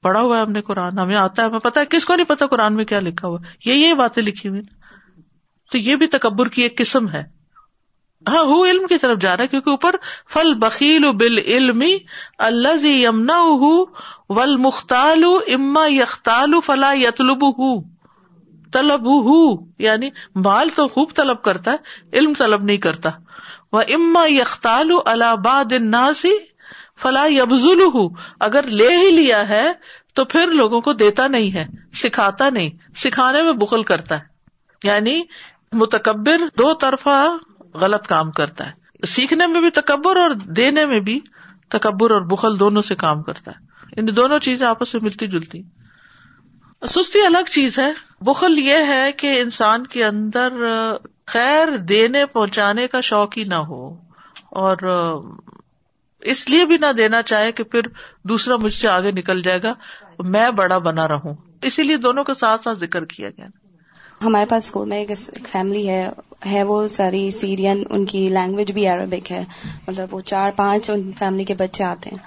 پڑھا 0.02 0.20
ہوا 0.20 0.36
ہے 0.36 0.42
ہم 0.42 0.52
نے 0.52 0.62
قرآن، 0.62 0.98
ہمیں 0.98 1.16
آتا 1.16 1.42
ہے، 1.42 1.46
ہمیں 1.46 1.58
پتا 1.58 1.80
ہے، 1.80 1.86
کس 1.86 2.04
کو 2.04 2.14
نہیں 2.14 2.26
پتا 2.26 2.46
قرآن 2.46 2.74
میں 2.74 2.84
کیا 2.84 3.00
لکھا 3.00 3.28
ہوا 3.28 3.38
یہ 3.64 3.74
یہ 3.74 3.94
باتیں 3.94 4.22
لکھی 4.22 4.48
ہوئی 4.48 4.60
تو 5.70 5.78
یہ 5.78 5.96
بھی 5.96 6.06
تکبر 6.06 6.48
کی 6.48 6.62
ایک 6.62 6.78
قسم 6.78 7.08
ہے۔ 7.08 7.24
ہاں 8.28 8.42
ہو 8.42 8.64
علم 8.64 8.86
کی 8.86 8.98
طرف 8.98 9.18
جا 9.18 9.36
رہا 9.36 9.42
ہے 9.42 9.48
کیونکہ 9.48 9.70
اوپر 9.70 9.96
فل 10.28 10.54
بکیل 10.54 11.12
بل 11.12 11.38
علم 11.38 11.82
اللہ 12.38 12.86
یمنا 12.86 13.42
ول 14.28 14.56
مختال 14.56 15.24
اما 15.54 15.86
یختال 15.86 16.52
فلا 16.64 16.92
یتلب 16.92 17.44
طلب 18.72 19.00
ہُو 19.00 19.66
یعنی 19.78 20.10
مال 20.34 20.68
تو 20.74 20.88
خوب 20.88 21.10
طلب 21.14 21.42
کرتا 21.42 21.72
ہے، 21.72 21.76
علم 22.12 22.32
طلب 22.38 22.64
نہیں 22.64 22.76
کرتا۔ 22.76 23.10
وہ 23.74 23.80
اما 23.88 24.26
یختال 24.26 24.90
الہباد 25.06 25.72
ناسی 25.72 26.32
فلاح 27.02 27.26
یبزل 27.26 27.78
اگر 28.40 28.62
لے 28.62 28.96
ہی 28.96 29.10
لیا 29.10 29.48
ہے 29.48 29.72
تو 30.14 30.24
پھر 30.24 30.46
لوگوں 30.46 30.80
کو 30.80 30.92
دیتا 30.92 31.26
نہیں 31.26 31.54
ہے، 31.54 31.66
سکھاتا 31.94 32.50
نہیں، 32.50 32.70
سکھانے 32.96 33.42
میں 33.42 33.52
بخل 33.52 33.82
کرتا 33.82 34.14
ہے۔ 34.14 34.24
یعنی 34.84 35.22
متکبر 35.72 36.38
دو 36.58 36.74
طرفہ 36.74 37.30
غلط 37.74 38.06
کام 38.06 38.30
کرتا 38.30 38.70
ہے۔ 38.70 39.06
سیکھنے 39.06 39.46
میں 39.46 39.60
بھی 39.60 39.70
تکبر 39.70 40.16
اور 40.16 40.30
دینے 40.30 40.86
میں 40.86 41.00
بھی 41.00 41.20
تکبر 41.68 42.10
اور 42.10 42.22
بخل 42.22 42.60
دونوں 42.60 42.82
سے 42.82 42.94
کام 42.94 43.22
کرتا 43.22 43.50
ہے۔ 43.50 43.56
ان 43.96 44.16
دونوں 44.16 44.38
چیزیں 44.38 44.66
آپس 44.66 44.94
میں 44.94 45.02
ملتی 45.02 45.26
جلتی۔ 45.26 45.62
سستی 46.88 47.26
الگ 47.26 47.50
چیز 47.50 47.78
ہے۔ 47.78 47.92
بخل 48.20 48.58
یہ 48.58 48.78
ہے 48.86 49.12
کہ 49.12 49.40
انسان 49.40 49.86
کے 49.86 50.04
اندر 50.04 50.52
خیر 51.26 51.76
دینے 51.76 52.26
پہنچانے 52.26 52.88
کا 52.88 53.00
شوق 53.00 53.38
ہی 53.38 53.44
نہ 53.44 53.54
ہو 53.54 53.96
اور 54.50 54.76
اس 56.20 56.50
لیے 56.50 56.64
بھی 56.64 56.78
نہ 56.78 56.92
دینا 56.92 57.22
چاہے 57.22 57.52
کہ 57.52 57.64
پھر 57.64 57.80
دوسرا 58.22 58.56
مجھ 58.56 58.72
سے 58.72 58.88
آگے 58.88 59.12
نکل 59.12 59.42
جائے 59.42 59.62
گا، 59.62 59.74
میں 60.18 60.50
بڑا 60.50 60.78
بنا 60.78 61.08
رہوں۔ 61.08 61.34
اسی 61.62 61.82
لیے 61.82 61.96
دونوں 61.96 62.24
کا 62.24 62.34
ساتھ 62.34 62.62
ساتھ 62.62 62.78
ذکر 62.78 63.04
کیا 63.04 63.30
گیا۔ 63.30 63.46
ہمارے 64.24 64.46
پاس 64.46 64.64
اسکول 64.64 64.88
میں 64.88 65.04
ایک 65.04 65.18
فیملی 65.52 65.88
ہے 65.88 66.08
ہے 66.46 66.62
وہ 66.62 66.88
ساری 66.88 67.30
سیرین، 67.30 67.84
ان 67.90 68.04
کی 68.04 68.28
لینگویج 68.28 68.72
بھی 68.72 68.86
عربک 68.88 69.32
ہے۔ 69.32 69.44
مطلب 69.88 70.14
وہ 70.14 70.20
چار 70.20 70.50
پانچ 70.56 70.90
ان 70.90 71.12
فیملی 71.12 71.44
کے 71.44 71.54
بچے 71.54 71.84
آتے 71.84 72.10
ہیں۔ 72.10 72.18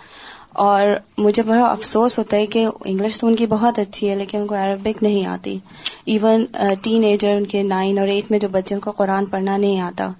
اور 0.58 0.88
مجھے 1.17 1.43
بڑا 1.43 1.65
افسوس 1.65 2.20
ہوتا 2.20 2.38
ہے 2.38 2.46
کہ 2.46 2.67
انگلش 2.86 3.20
تو 3.20 3.28
ان 3.28 3.36
کی 3.36 3.48
بہت 3.48 3.80
اچھی 3.80 4.10
ہے، 4.10 4.15
لیکن 4.15 4.39
ان 4.41 4.48
کو 4.48 4.56
عربک 4.56 5.04
نہیں 5.04 5.26
آتی۔ 5.26 5.58
ایون 6.06 6.46
ٹین 6.84 7.04
ایجر 7.04 7.32
ان 7.32 7.46
کے 7.46 7.63
نائن 7.63 8.00
اور 8.00 8.08
ایٹ 8.08 8.32
میں 8.32 8.39
جو 8.39 8.48
بچے 8.52 8.76
ان 8.76 8.82
کو 8.82 8.91
قرآن 8.91 9.26
پڑھنا 9.26 9.58
نہیں 9.58 9.80
آتا۔ 9.80 10.12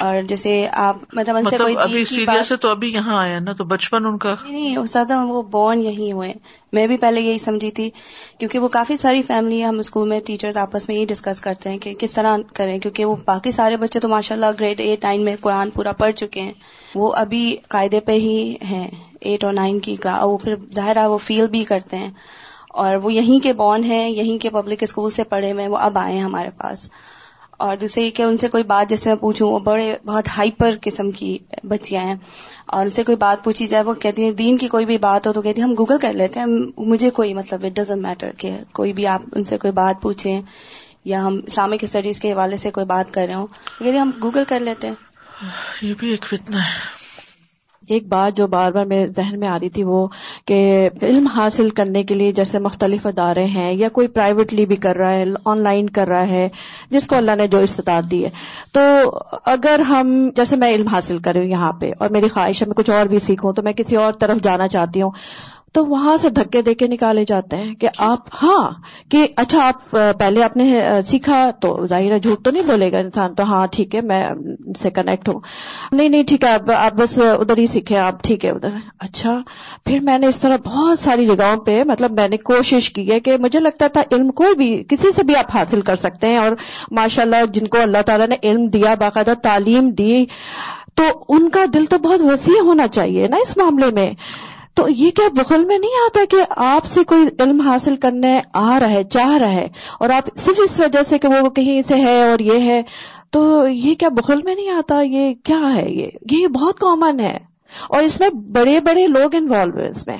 اور 0.00 0.22
جیسے 0.22 0.68
آپ 0.72 0.96
مطلب 1.12 1.36
ان 1.36 1.44
سے 1.44 1.46
مطلب 1.46 1.60
کوئی 1.60 1.76
ابھی 1.76 2.04
سیریا 2.04 2.44
سے 2.44 2.56
تو 2.56 2.68
ابھی 2.68 2.92
یہاں 2.92 3.18
آیا 3.18 3.38
نا 3.40 3.52
تو 3.52 3.64
بچپن 3.64 4.06
ان 4.06 4.18
کا 4.18 4.34
نہیں 4.50 4.84
زیادہ 4.86 5.24
وہ 5.26 5.42
بورن 5.42 5.82
یہی 5.82 6.12
ہوئے۔ 6.12 6.34
میں 6.72 6.86
بھی 6.86 6.96
پہلے 6.96 7.20
یہی 7.20 7.38
سمجھی 7.38 7.70
تھی 7.70 7.90
کیونکہ 8.38 8.58
وہ 8.58 8.68
کافی 8.68 8.96
ساری 8.96 9.22
فیملی 9.22 9.64
ہم 9.64 9.78
اسکول 9.78 10.08
میں 10.08 10.20
ٹیچر 10.20 10.56
آپس 10.56 10.88
میں 10.88 10.96
یہی 10.96 11.04
ڈسکس 11.04 11.40
کرتے 11.40 11.70
ہیں 11.70 11.78
کہ 11.78 11.94
کس 11.98 12.12
طرح 12.12 12.36
کریں 12.54 12.78
کیونکہ 12.78 13.04
وہ 13.04 13.16
باقی 13.24 13.50
سارے 13.50 13.76
بچے 13.76 14.00
تو 14.00 14.08
ماشاء 14.08 14.34
اللہ 14.34 14.46
گریڈ 14.60 14.80
ایٹ 14.80 15.04
نائن 15.04 15.24
میں 15.24 15.36
قرآن 15.40 15.70
پورا 15.70 15.92
پڑھ 15.92 16.14
چکے 16.14 16.40
ہیں۔ 16.40 16.52
وہ 16.94 17.12
ابھی 17.16 17.56
قاعدے 17.68 18.00
پہ 18.00 18.12
ہی 18.12 18.54
ہیں 18.70 18.88
ایٹ 19.20 19.44
اور 19.44 19.52
نائن 19.52 19.78
کی 19.78 19.96
کا 19.96 20.24
وہ 20.24 20.38
پھر 20.38 20.54
ظاہر 20.74 20.96
ہے 20.96 21.06
وہ 21.06 21.18
فیل 21.18 21.46
بھی 21.46 21.64
کرتے 21.64 21.96
ہیں۔ 21.96 22.10
اور 22.70 22.96
وہ 22.96 23.12
یہیں 23.12 23.38
کے 23.38 23.52
بورن 23.52 23.84
ہیں 23.84 24.10
یہیں 24.10 24.38
کے 24.38 24.50
پبلک 24.50 24.82
اسکول 24.82 25.10
سے 25.10 25.24
پڑھے 25.24 25.52
ہوئے 25.52 25.68
وہ 25.68 25.76
اب 25.76 25.98
آئے 25.98 26.14
ہیں 26.14 26.22
ہمارے 26.22 26.50
پاس۔ 26.50 26.90
اور 27.58 27.76
جیسے 27.76 28.10
کہ 28.10 28.22
ان 28.22 28.36
سے 28.36 28.48
کوئی 28.48 28.62
بات 28.62 28.90
جیسے 28.90 29.10
میں 29.10 29.16
پوچھوں، 29.16 29.52
وہ 29.52 29.58
بڑے 29.58 29.96
بہت 30.04 30.28
ہائپر 30.36 30.74
قسم 30.82 31.10
کی 31.10 31.38
بچیاں 31.64 32.02
ہیں 32.02 32.14
اور 32.66 32.84
ان 32.84 32.90
سے 32.90 33.04
کوئی 33.04 33.16
بات 33.16 33.44
پوچھی 33.44 33.66
جائے، 33.66 33.84
وہ 33.84 33.94
کہتی 33.94 34.22
ہیں، 34.22 34.30
دین 34.30 34.56
کی 34.56 34.68
کوئی 34.68 34.86
بھی 34.86 34.98
بات 34.98 35.26
ہو 35.26 35.32
تو 35.32 35.42
کہتی 35.42 35.60
ہیں، 35.62 35.68
ہم 35.68 35.74
گوگل 35.78 35.98
کر 35.98 36.12
لیتے 36.12 36.40
ہیں 36.40 36.46
مجھے 36.76 37.10
کوئی 37.10 37.34
مطلب 37.34 37.64
اٹ 37.64 37.72
ڈزنٹ 37.72 38.02
میٹر 38.02 38.30
کہ 38.38 38.58
کوئی 38.72 38.92
بھی 38.92 39.06
آپ 39.06 39.20
ان 39.32 39.44
سے 39.44 39.58
کوئی 39.58 39.72
بات 39.72 40.02
پوچھیں 40.02 40.42
یا 41.04 41.26
ہم 41.26 41.40
اسلامک 41.46 41.84
اسٹڈیز 41.84 42.20
کے 42.20 42.32
حوالے 42.32 42.56
سے 42.56 42.70
کوئی 42.70 42.86
بات 42.86 43.14
کر 43.14 43.24
رہے 43.26 43.34
ہوں 43.34 43.46
کہتی 43.78 43.98
ہم 43.98 44.10
گوگل 44.22 44.44
کر 44.48 44.60
لیتے 44.60 44.86
ہیں۔ 44.86 44.94
یہ 45.82 45.94
بھی 45.98 46.10
ایک 46.10 46.24
فتنہ 46.24 46.56
ہے۔ 46.56 47.07
ایک 47.88 48.08
بات 48.08 48.36
جو 48.36 48.46
بار 48.46 48.72
بار 48.72 48.84
میرے 48.84 49.08
ذہن 49.16 49.40
میں 49.40 49.48
آ 49.48 49.58
رہی 49.60 49.68
تھی 49.68 49.82
وہ 49.82 50.06
کہ 50.46 50.90
علم 51.02 51.26
حاصل 51.26 51.70
کرنے 51.70 52.02
کے 52.02 52.14
لیے 52.14 52.32
جیسے 52.32 52.58
مختلف 52.58 53.06
ادارے 53.06 53.44
ہیں 53.44 53.72
یا 53.72 53.88
کوئی 53.88 54.08
پرائیویٹلی 54.08 54.66
بھی 54.66 54.76
کر 54.76 54.96
رہا 54.96 55.12
ہے 55.12 55.24
آن 55.44 55.58
لائن 55.58 55.90
کر 55.90 56.08
رہا 56.08 56.28
ہے، 56.28 56.48
جس 56.90 57.06
کو 57.06 57.16
اللہ 57.16 57.36
نے 57.36 57.46
جو 57.46 57.58
استطاعت 57.58 58.10
دی 58.10 58.24
ہے۔ 58.24 58.30
تو 58.72 58.80
اگر 59.44 59.80
ہم، 59.80 60.30
جیسے 60.36 60.56
میں 60.56 60.74
علم 60.74 60.86
حاصل 60.86 61.18
کروں 61.18 61.44
یہاں 61.44 61.72
پہ 61.72 61.90
اور 61.98 62.08
میری 62.08 62.28
خواہش 62.28 62.62
ہے 62.62 62.66
میں 62.66 62.74
کچھ 62.74 62.90
اور 62.90 63.06
بھی 63.06 63.18
سیکھوں 63.18 63.52
تو 63.52 63.62
میں 63.62 63.72
کسی 63.72 63.96
اور 63.96 64.12
طرف 64.12 64.36
جانا 64.42 64.68
چاہتی 64.68 65.02
ہوں۔ 65.02 65.10
تو 65.72 65.84
وہاں 65.86 66.16
سے 66.16 66.28
دھکے 66.30 66.62
دے 66.62 66.74
کے 66.74 66.86
نکالے 66.86 67.24
جاتے 67.28 67.56
ہیں 67.56 67.74
کہ 67.74 67.88
آپ 67.98 68.18
ہاں 68.42 68.70
کہ 69.10 69.26
اچھا 69.36 69.66
آپ 69.68 69.90
پہلے 70.18 70.42
آپ 70.42 70.56
نے 70.56 70.80
سیکھا 71.06 71.50
تو 71.50 71.86
ظاہر 71.86 72.12
ہے 72.12 72.18
جھوٹ 72.18 72.44
تو 72.44 72.50
نہیں 72.50 72.62
بولے 72.62 72.92
گا 72.92 72.98
انسان 72.98 73.34
تو 73.34 73.42
ہاں 73.42 73.66
ٹھیک 73.66 73.94
ہے 73.94 74.00
میں 74.00 74.24
سے 74.78 74.90
کنیکٹ 74.90 75.28
ہوں۔ 75.28 75.40
نہیں 75.92 76.08
نہیں 76.08 76.22
ٹھیک 76.22 76.44
ہے 76.44 76.74
آپ 76.74 76.92
بس 76.94 77.18
ادھر 77.18 77.58
ہی 77.58 77.66
سیکھے 77.66 77.98
آپ 77.98 78.22
ٹھیک 78.22 78.44
ہے 78.44 78.50
ادھر۔ 78.50 78.68
اچھا۔ 78.98 79.38
پھر 79.84 80.00
میں 80.00 80.18
نے 80.18 80.26
اس 80.26 80.38
طرح 80.38 80.56
بہت 80.64 80.98
ساری 80.98 81.26
جگہوں 81.26 81.56
پہ 81.56 81.82
مطلب 81.84 82.12
میں 82.12 82.28
نے 82.28 82.36
کوشش 82.36 82.90
کی 82.92 83.10
ہے 83.12 83.20
کہ 83.20 83.36
مجھے 83.36 83.60
لگتا 83.60 83.86
تھا 83.86 84.02
علم 84.12 84.30
کوئی 84.30 84.54
بھی 84.54 84.84
کسی 84.88 85.12
سے 85.12 85.22
بھی 85.22 85.36
آپ 85.36 85.56
حاصل 85.56 85.80
کر 85.80 85.96
سکتے 85.96 86.26
ہیں 86.26 86.36
اور 86.36 86.52
ماشاء 86.90 87.22
اللہ 87.22 87.44
جن 87.52 87.66
کو 87.66 87.80
اللہ 87.82 88.02
تعالیٰ 88.06 88.28
نے 88.28 88.36
علم 88.42 88.66
دیا 88.66 88.94
باقاعدہ 88.94 89.34
تعلیم 89.42 89.90
دی 89.90 90.24
تو 90.94 91.04
ان 91.28 91.48
کا 91.48 91.64
دل 91.74 91.84
تو 91.84 91.98
بہت 91.98 92.20
وسیع 92.20 92.62
ہونا 92.62 92.86
چاہیے 92.86 93.28
نا 93.28 93.36
اس 93.36 93.56
معاملے 93.56 93.86
میں۔ 93.92 94.10
تو 94.74 94.88
یہ 94.88 95.10
کیا 95.10 95.28
بخل 95.28 95.64
میں 95.64 95.78
نہیں 95.78 96.04
آتا 96.06 96.20
کہ 96.30 96.36
آپ 96.48 96.86
سے 96.86 97.04
کوئی 97.04 97.26
علم 97.38 97.60
حاصل 97.60 97.96
کرنے 97.96 98.40
آ 98.54 98.80
رہا 98.80 98.90
ہے 98.90 99.04
چاہ 99.04 99.38
رہا 99.38 99.50
ہے 99.50 99.68
اور 100.00 100.10
آپ 100.10 100.36
صرف 100.36 100.60
اس 100.64 100.80
وجہ 100.80 101.02
سے 101.02 101.18
کہ 101.18 101.28
وہ 101.28 101.50
کہیں 101.50 101.82
سے 101.82 101.94
ہے 101.94 102.30
اور 102.30 102.38
یہ 102.38 102.60
ہے؟ 102.60 102.82
تو 103.30 103.68
یہ 103.68 103.94
کیا 103.94 104.08
بخل 104.08 104.42
میں 104.44 104.54
نہیں 104.54 104.70
آتا؟ 104.70 105.00
یہ 105.00 105.34
کیا 105.34 105.74
ہے 105.74 105.90
یہ؟ 105.90 106.06
یہ 106.30 106.46
بہت 106.46 106.78
کامن 106.78 107.20
ہے۔ 107.20 107.38
اور 107.88 108.02
اس 108.02 108.20
میں 108.20 108.28
بڑے 108.28 108.80
بڑے 108.80 109.06
لوگ 109.06 109.34
انوالو 109.34 109.78
ہیں 109.78 109.90
اس 109.90 110.06
میں۔ 110.06 110.18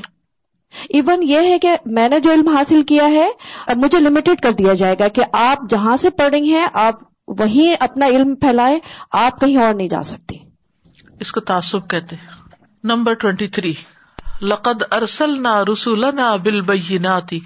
ایون 0.88 1.22
یہ 1.22 1.38
ہے 1.38 1.58
کہ 1.58 1.76
میں 1.86 2.08
نے 2.08 2.20
جو 2.20 2.32
علم 2.32 2.48
حاصل 2.48 2.82
کیا 2.82 3.08
ہے، 3.08 3.30
اب 3.66 3.76
مجھے 3.76 4.00
لمیٹڈ 4.00 4.40
کر 4.42 4.52
دیا 4.52 4.74
جائے 4.74 4.96
گا 5.00 5.08
کہ 5.08 5.22
آپ 5.32 5.70
جہاں 5.70 5.96
سے 5.96 6.10
پڑھ 6.10 6.28
رہی 6.28 6.54
ہیں، 6.54 6.66
آپ 6.72 6.94
وہیں 7.28 7.76
اپنا 7.80 8.06
علم 8.06 8.34
پھیلائے 8.34 8.78
آپ 9.12 9.40
کہیں 9.40 9.56
اور 9.56 9.74
نہیں 9.74 9.88
جا 9.88 10.02
سکتی۔ 10.02 10.38
اس 11.20 11.32
کو 11.32 11.40
تعصب 11.40 11.90
کہتے 11.90 12.16
ہیں۔ 12.16 12.26
نمبر 12.84 13.14
ٹوینٹی 13.14 13.48
تھری 13.48 13.74
لقد 14.42 14.82
ارسل 14.90 15.42
نہ 15.42 15.64
رسول 15.72 16.04
نہ 16.14 16.36
بل 16.42 16.60
بیناتی 16.60 17.40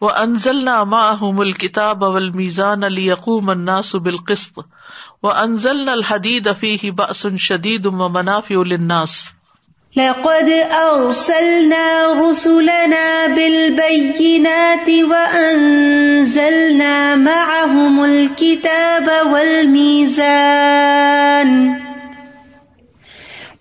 و 0.00 0.08
انزل 0.08 0.64
نہ 0.64 0.84
ماہم 0.84 1.40
الکتاب 1.40 2.04
اول 2.04 2.30
میزان 2.30 2.84
علی 2.84 3.06
یقوم 3.06 3.50
الناس 3.50 3.94
بالقسط 3.94 4.58
و 5.22 5.30
انزل 5.30 5.84
نہ 5.84 5.90
الحدید 5.90 6.46
افیہ 6.46 6.90
باس 6.90 7.26
شدید 7.38 7.86
و 7.86 7.90
منافع 7.90 8.54
للناس. 8.54 9.10
لقد 9.96 10.50
أرسلنا 10.74 12.14
رسلنا 12.30 13.26
بالبينات 13.34 14.90
وأنزلنا 15.10 17.14
معهم 17.14 18.04
الكتاب 18.04 19.32
والميزان 19.32 20.30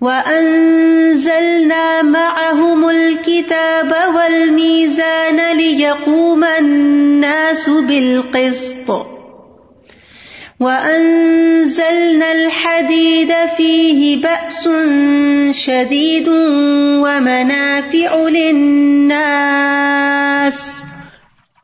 وأنزلنا 0.02 2.02
معهم 2.02 2.90
الكتاب 2.90 3.96
والميزان 4.14 5.58
ليقوم 5.58 6.44
الناس 6.44 7.70
بالقسط. 7.70 8.92
وأنزلنا 10.60 12.32
الحديد 12.32 13.34
فيه 13.58 14.18
بأس 14.18 14.70
شديد 15.54 16.30
ومنافع 17.04 18.30
للناس. 18.30 20.84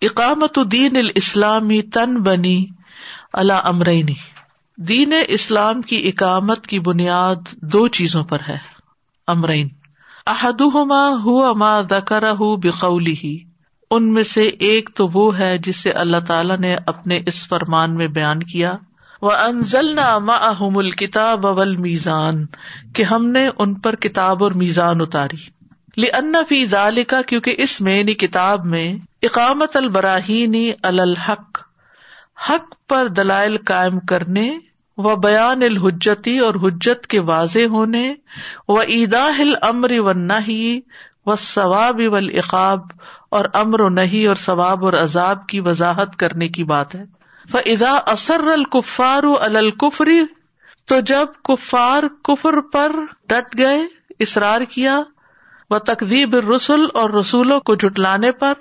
اقامت 0.02 0.60
دین 0.71 0.95
الاسلامی 0.95 1.82
تن 1.82 2.21
بنی 2.21 2.65
اللہ 3.34 3.54
امرینی 3.54 4.35
دین 4.78 5.14
اسلام 5.28 5.82
کی 5.82 6.08
اقامت 6.08 6.68
کی 6.68 6.80
بنیاد 6.80 7.36
دو 7.54 7.88
چیزوں 7.88 8.24
پر 8.24 8.38
ہے۔ 8.48 8.58
امرین۔ 9.28 9.68
احدہما 10.28 11.10
ہوا 11.10 11.54
ما 11.54 11.82
ذکرہ 11.82 12.34
بقولی 12.34 13.16
ہی 13.24 13.38
ان 13.92 14.14
میں 14.14 14.24
سے 14.24 14.42
ایک 14.42 14.90
تو 14.96 15.08
وہ 15.08 15.40
ہے 15.40 15.58
جسے 15.58 15.92
اللہ 15.92 16.18
تعالیٰ 16.28 16.58
نے 16.58 16.76
اپنے 16.86 17.20
اس 17.26 17.48
فرمان 17.48 17.96
میں 17.96 18.08
بیان 18.08 18.44
کیا۔ 18.44 18.74
وہ 19.22 19.32
انزل 19.32 19.96
نہ 19.96 20.18
الکتاب 20.76 21.48
اول 21.48 21.76
میزان 21.76 22.46
کہ 22.96 23.04
ہم 23.04 23.26
نے 23.26 23.50
ان 23.58 23.74
پر 23.74 23.96
کتاب 23.96 24.44
اور 24.44 24.52
میزان 24.52 25.02
اتاری۔ 25.02 25.38
لی 25.98 26.08
ان 26.08 26.34
فی 26.50 26.66
ذالکا 26.66 27.22
کیونکہ 27.22 27.56
اس 27.58 27.82
میں 27.82 28.00
یعنی 28.00 28.14
کتاب 28.14 28.66
میں، 28.66 28.96
اقامت 29.22 29.78
البراہینی 29.78 30.72
الحق۔ 30.84 31.64
حق 32.38 32.88
پر 32.88 33.08
دلائل 33.08 33.58
قائم 33.58 34.00
کرنے، 34.00 34.60
و 34.98 35.15
بیان 35.15 35.63
الحجتی 35.63 36.39
اور 36.39 36.56
حجت 36.56 37.08
کے 37.08 37.19
واضح 37.19 37.67
ہونے، 37.69 38.13
و 38.67 38.82
عیدا 38.82 39.26
الامر 39.39 39.91
و 39.91 40.13
نہی، 40.13 40.80
و 41.26 41.36
ثواب 41.36 42.02
والعقاب 42.08 42.80
اور 43.32 43.45
امر 43.54 43.82
و 43.82 43.89
نہیں 43.89 44.28
اور 44.28 44.36
ثواب 44.36 44.86
اور 44.86 44.93
عذاب 44.93 45.48
کی 45.48 45.60
وضاحت 45.60 46.15
کرنے 46.15 46.48
کی 46.48 46.63
بات 46.63 46.95
ہے۔ 46.95 47.06
فضا 47.52 48.00
اثر 48.06 48.48
الکفار 48.48 49.24
الکفری 49.39 50.21
تو 50.86 51.00
جب 51.00 51.26
کفار 51.43 52.04
کفر 52.24 52.60
پر 52.62 52.91
ڈٹ 53.30 53.58
گئے، 53.58 53.80
اصرار 54.19 54.62
کیا 54.62 55.00
و 55.69 55.80
تقدیب 55.80 56.36
رسول 56.36 56.88
اور 56.93 57.10
رسولوں 57.10 57.60
کو 57.60 57.76
جٹلانے 57.76 58.32
پر 58.32 58.54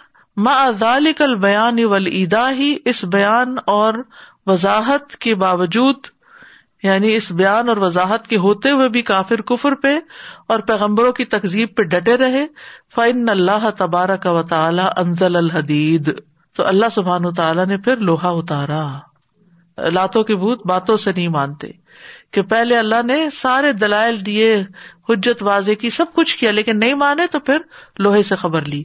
ذالک 0.79 1.23
البیان 1.23 1.85
ولیدا 1.85 2.51
ہی 2.51 2.77
اس 2.85 3.05
بیان 3.05 3.57
اور 3.66 3.94
وضاحت 4.47 5.16
کے 5.16 5.35
باوجود 5.35 5.94
یعنی 6.83 7.16
اس 7.16 7.33
بیان 7.33 7.68
اور 7.68 7.77
وضاحت 7.77 8.29
کے 8.29 8.37
ہوتے 8.37 8.70
ہوئے 8.70 8.88
بھی 8.88 9.03
کافر 9.03 9.40
کفر 9.40 9.75
پہ 9.75 10.01
اور 10.47 10.59
پیغمبروں 10.59 11.12
کی 11.12 11.25
تقزیب 11.25 11.68
پہ 11.77 11.83
ڈٹے 11.83 12.16
رہے 12.16 12.47
فن 12.94 13.29
اللہ 13.29 13.70
تبارہ 13.77 14.16
کا 14.16 14.31
وطالعہ 14.31 14.90
انزل 14.97 15.37
الحدید 15.37 16.11
تو 16.57 16.66
اللہ 16.66 16.87
سبحان 16.92 17.35
تعالیٰ 17.35 17.66
نے 17.66 17.77
پھر 17.77 17.97
لوہا 17.97 18.29
اتارا۔ 18.29 18.99
لاتوں 19.92 20.23
کے 20.23 20.37
بھوت 20.37 20.66
باتوں 20.66 20.97
سے 20.97 21.12
نہیں 21.16 21.29
مانتے۔ 21.29 21.70
کہ 22.35 22.42
پہلے 22.42 22.79
اللہ 22.79 23.03
نے 23.07 23.31
سارے 23.31 23.73
دلائل 23.73 24.27
دیے، 24.27 24.64
حجت 25.09 25.42
واضح 25.42 25.73
کی، 25.73 25.90
سب 25.90 26.07
کچھ 26.14 26.38
کیا، 26.38 26.51
لیکن 26.51 26.79
نہیں 26.79 26.94
مانے 26.94 27.23
تو 27.31 27.40
پھر 27.40 27.59
لوہے 27.99 28.23
سے 28.23 28.37
خبر 28.37 28.64
لی۔ 28.64 28.83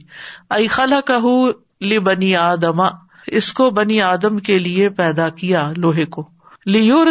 ائی 0.50 0.66
خلا 0.66 1.00
کہ 1.00 1.52
لی 1.80 1.98
بنی 1.98 2.36
آدما 2.36 2.86
اس 3.26 3.52
کو 3.52 3.70
بنی 3.70 4.00
آدم 4.00 4.38
کے 4.38 4.58
لیے 4.58 4.88
پیدا 4.88 5.28
کیا 5.28 5.72
لوہے 5.76 6.04
کو۔ 6.04 6.28
لیور 6.66 7.06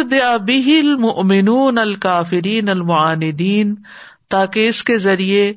المؤمنون 0.66 1.78
الکافرین 1.78 2.68
المعاندین، 2.68 3.74
تاکہ 4.28 4.68
اس 4.68 4.82
کے 4.82 4.98
ذریعے 4.98 5.52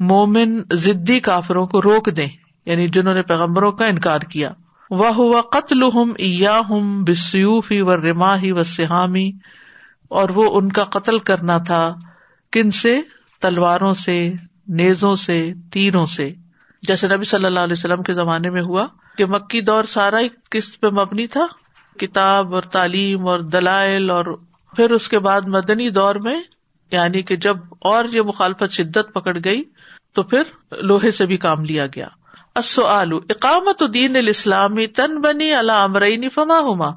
مومن 0.00 0.62
ضدی 0.72 1.20
کافروں 1.20 1.66
کو 1.66 1.82
روک 1.82 2.08
دیں 2.16 2.28
یعنی 2.66 2.88
جنہوں 2.88 3.14
نے 3.14 3.22
پیغمبروں 3.22 3.72
کا 3.72 3.86
انکار 3.86 4.20
کیا۔ 4.20 4.50
وہ 4.90 5.40
قتل 5.40 5.82
ہم 5.82 6.12
یا 6.18 6.60
ہم 6.70 7.04
بسیوفی 7.04 7.80
و 7.80 7.96
رما 7.96 8.40
ہی 8.40 8.52
و 8.52 8.64
سہامی 8.64 9.32
اور 10.08 10.28
وہ 10.28 10.58
ان 10.58 10.72
کا 10.72 10.84
قتل 10.84 11.18
کرنا 11.18 11.58
تھا 11.58 11.94
کن 12.52 12.70
سے؟ 12.70 13.00
تلواروں 13.40 13.94
سے، 13.94 14.32
نیزوں 14.68 15.16
سے 15.16 15.52
تیروں 15.72 16.06
سے۔ 16.06 16.34
جیسے 16.82 17.08
نبی 17.08 17.24
صلی 17.24 17.44
اللہ 17.44 17.60
علیہ 17.60 17.72
وسلم 17.72 18.02
کے 18.02 18.12
زمانے 18.12 18.50
میں 18.50 18.62
ہوا 18.62 18.86
کہ 19.16 19.26
مکی 19.26 19.60
دور 19.60 19.84
سارا 19.84 20.20
کس 20.50 20.80
پہ 20.80 20.86
مبنی 20.86 21.26
تھا، 21.26 21.46
کتاب 21.98 22.54
اور 22.54 22.62
تعلیم 22.62 23.28
اور 23.28 23.38
دلائل 23.38 24.10
اور 24.10 24.24
پھر 24.76 24.90
اس 24.90 25.08
کے 25.08 25.18
بعد 25.18 25.40
مدنی 25.40 25.90
دور 25.90 26.14
میں 26.14 26.42
یعنی 26.90 27.22
کہ 27.22 27.36
جب 27.36 27.56
اور 27.78 28.04
یہ 28.12 28.22
مخالفت 28.22 28.72
شدت 28.72 29.14
پکڑ 29.14 29.38
گئی 29.44 29.62
تو 30.12 30.22
پھر 30.22 30.42
لوہے 30.82 31.10
سے 31.10 31.26
بھی 31.26 31.36
کام 31.36 31.64
لیا 31.64 31.86
گیا۔ 31.86 32.06
اقامت 32.54 33.82
دین 33.94 34.16
الاسلامی 34.16 34.86
تن 34.86 35.20
بنی 35.20 35.52
اللہ 35.52 35.72
امرئی 35.72 36.28
فما 36.28 36.58
ہوما 36.58 36.88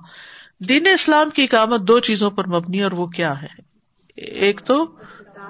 دین 0.69 0.88
اسلام 0.93 1.30
کی 1.30 1.43
اقامت 1.43 1.82
دو 1.82 2.00
چیزوں 2.00 2.32
پر 2.32 2.47
مبنی 2.47 2.84
اور 2.84 2.91
وہ 2.91 3.06
کیا 3.08 3.41
ہے؟ 3.41 3.47
ایک 4.15 4.62
تو 4.65 4.86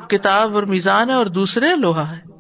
کتاب 0.10 0.56
اور 0.56 0.64
میزان 0.64 1.10
ہے 1.10 1.16
اور 1.16 1.26
دوسرے 1.26 1.76
لوہا 1.76 2.18
ہے۔ 2.18 2.31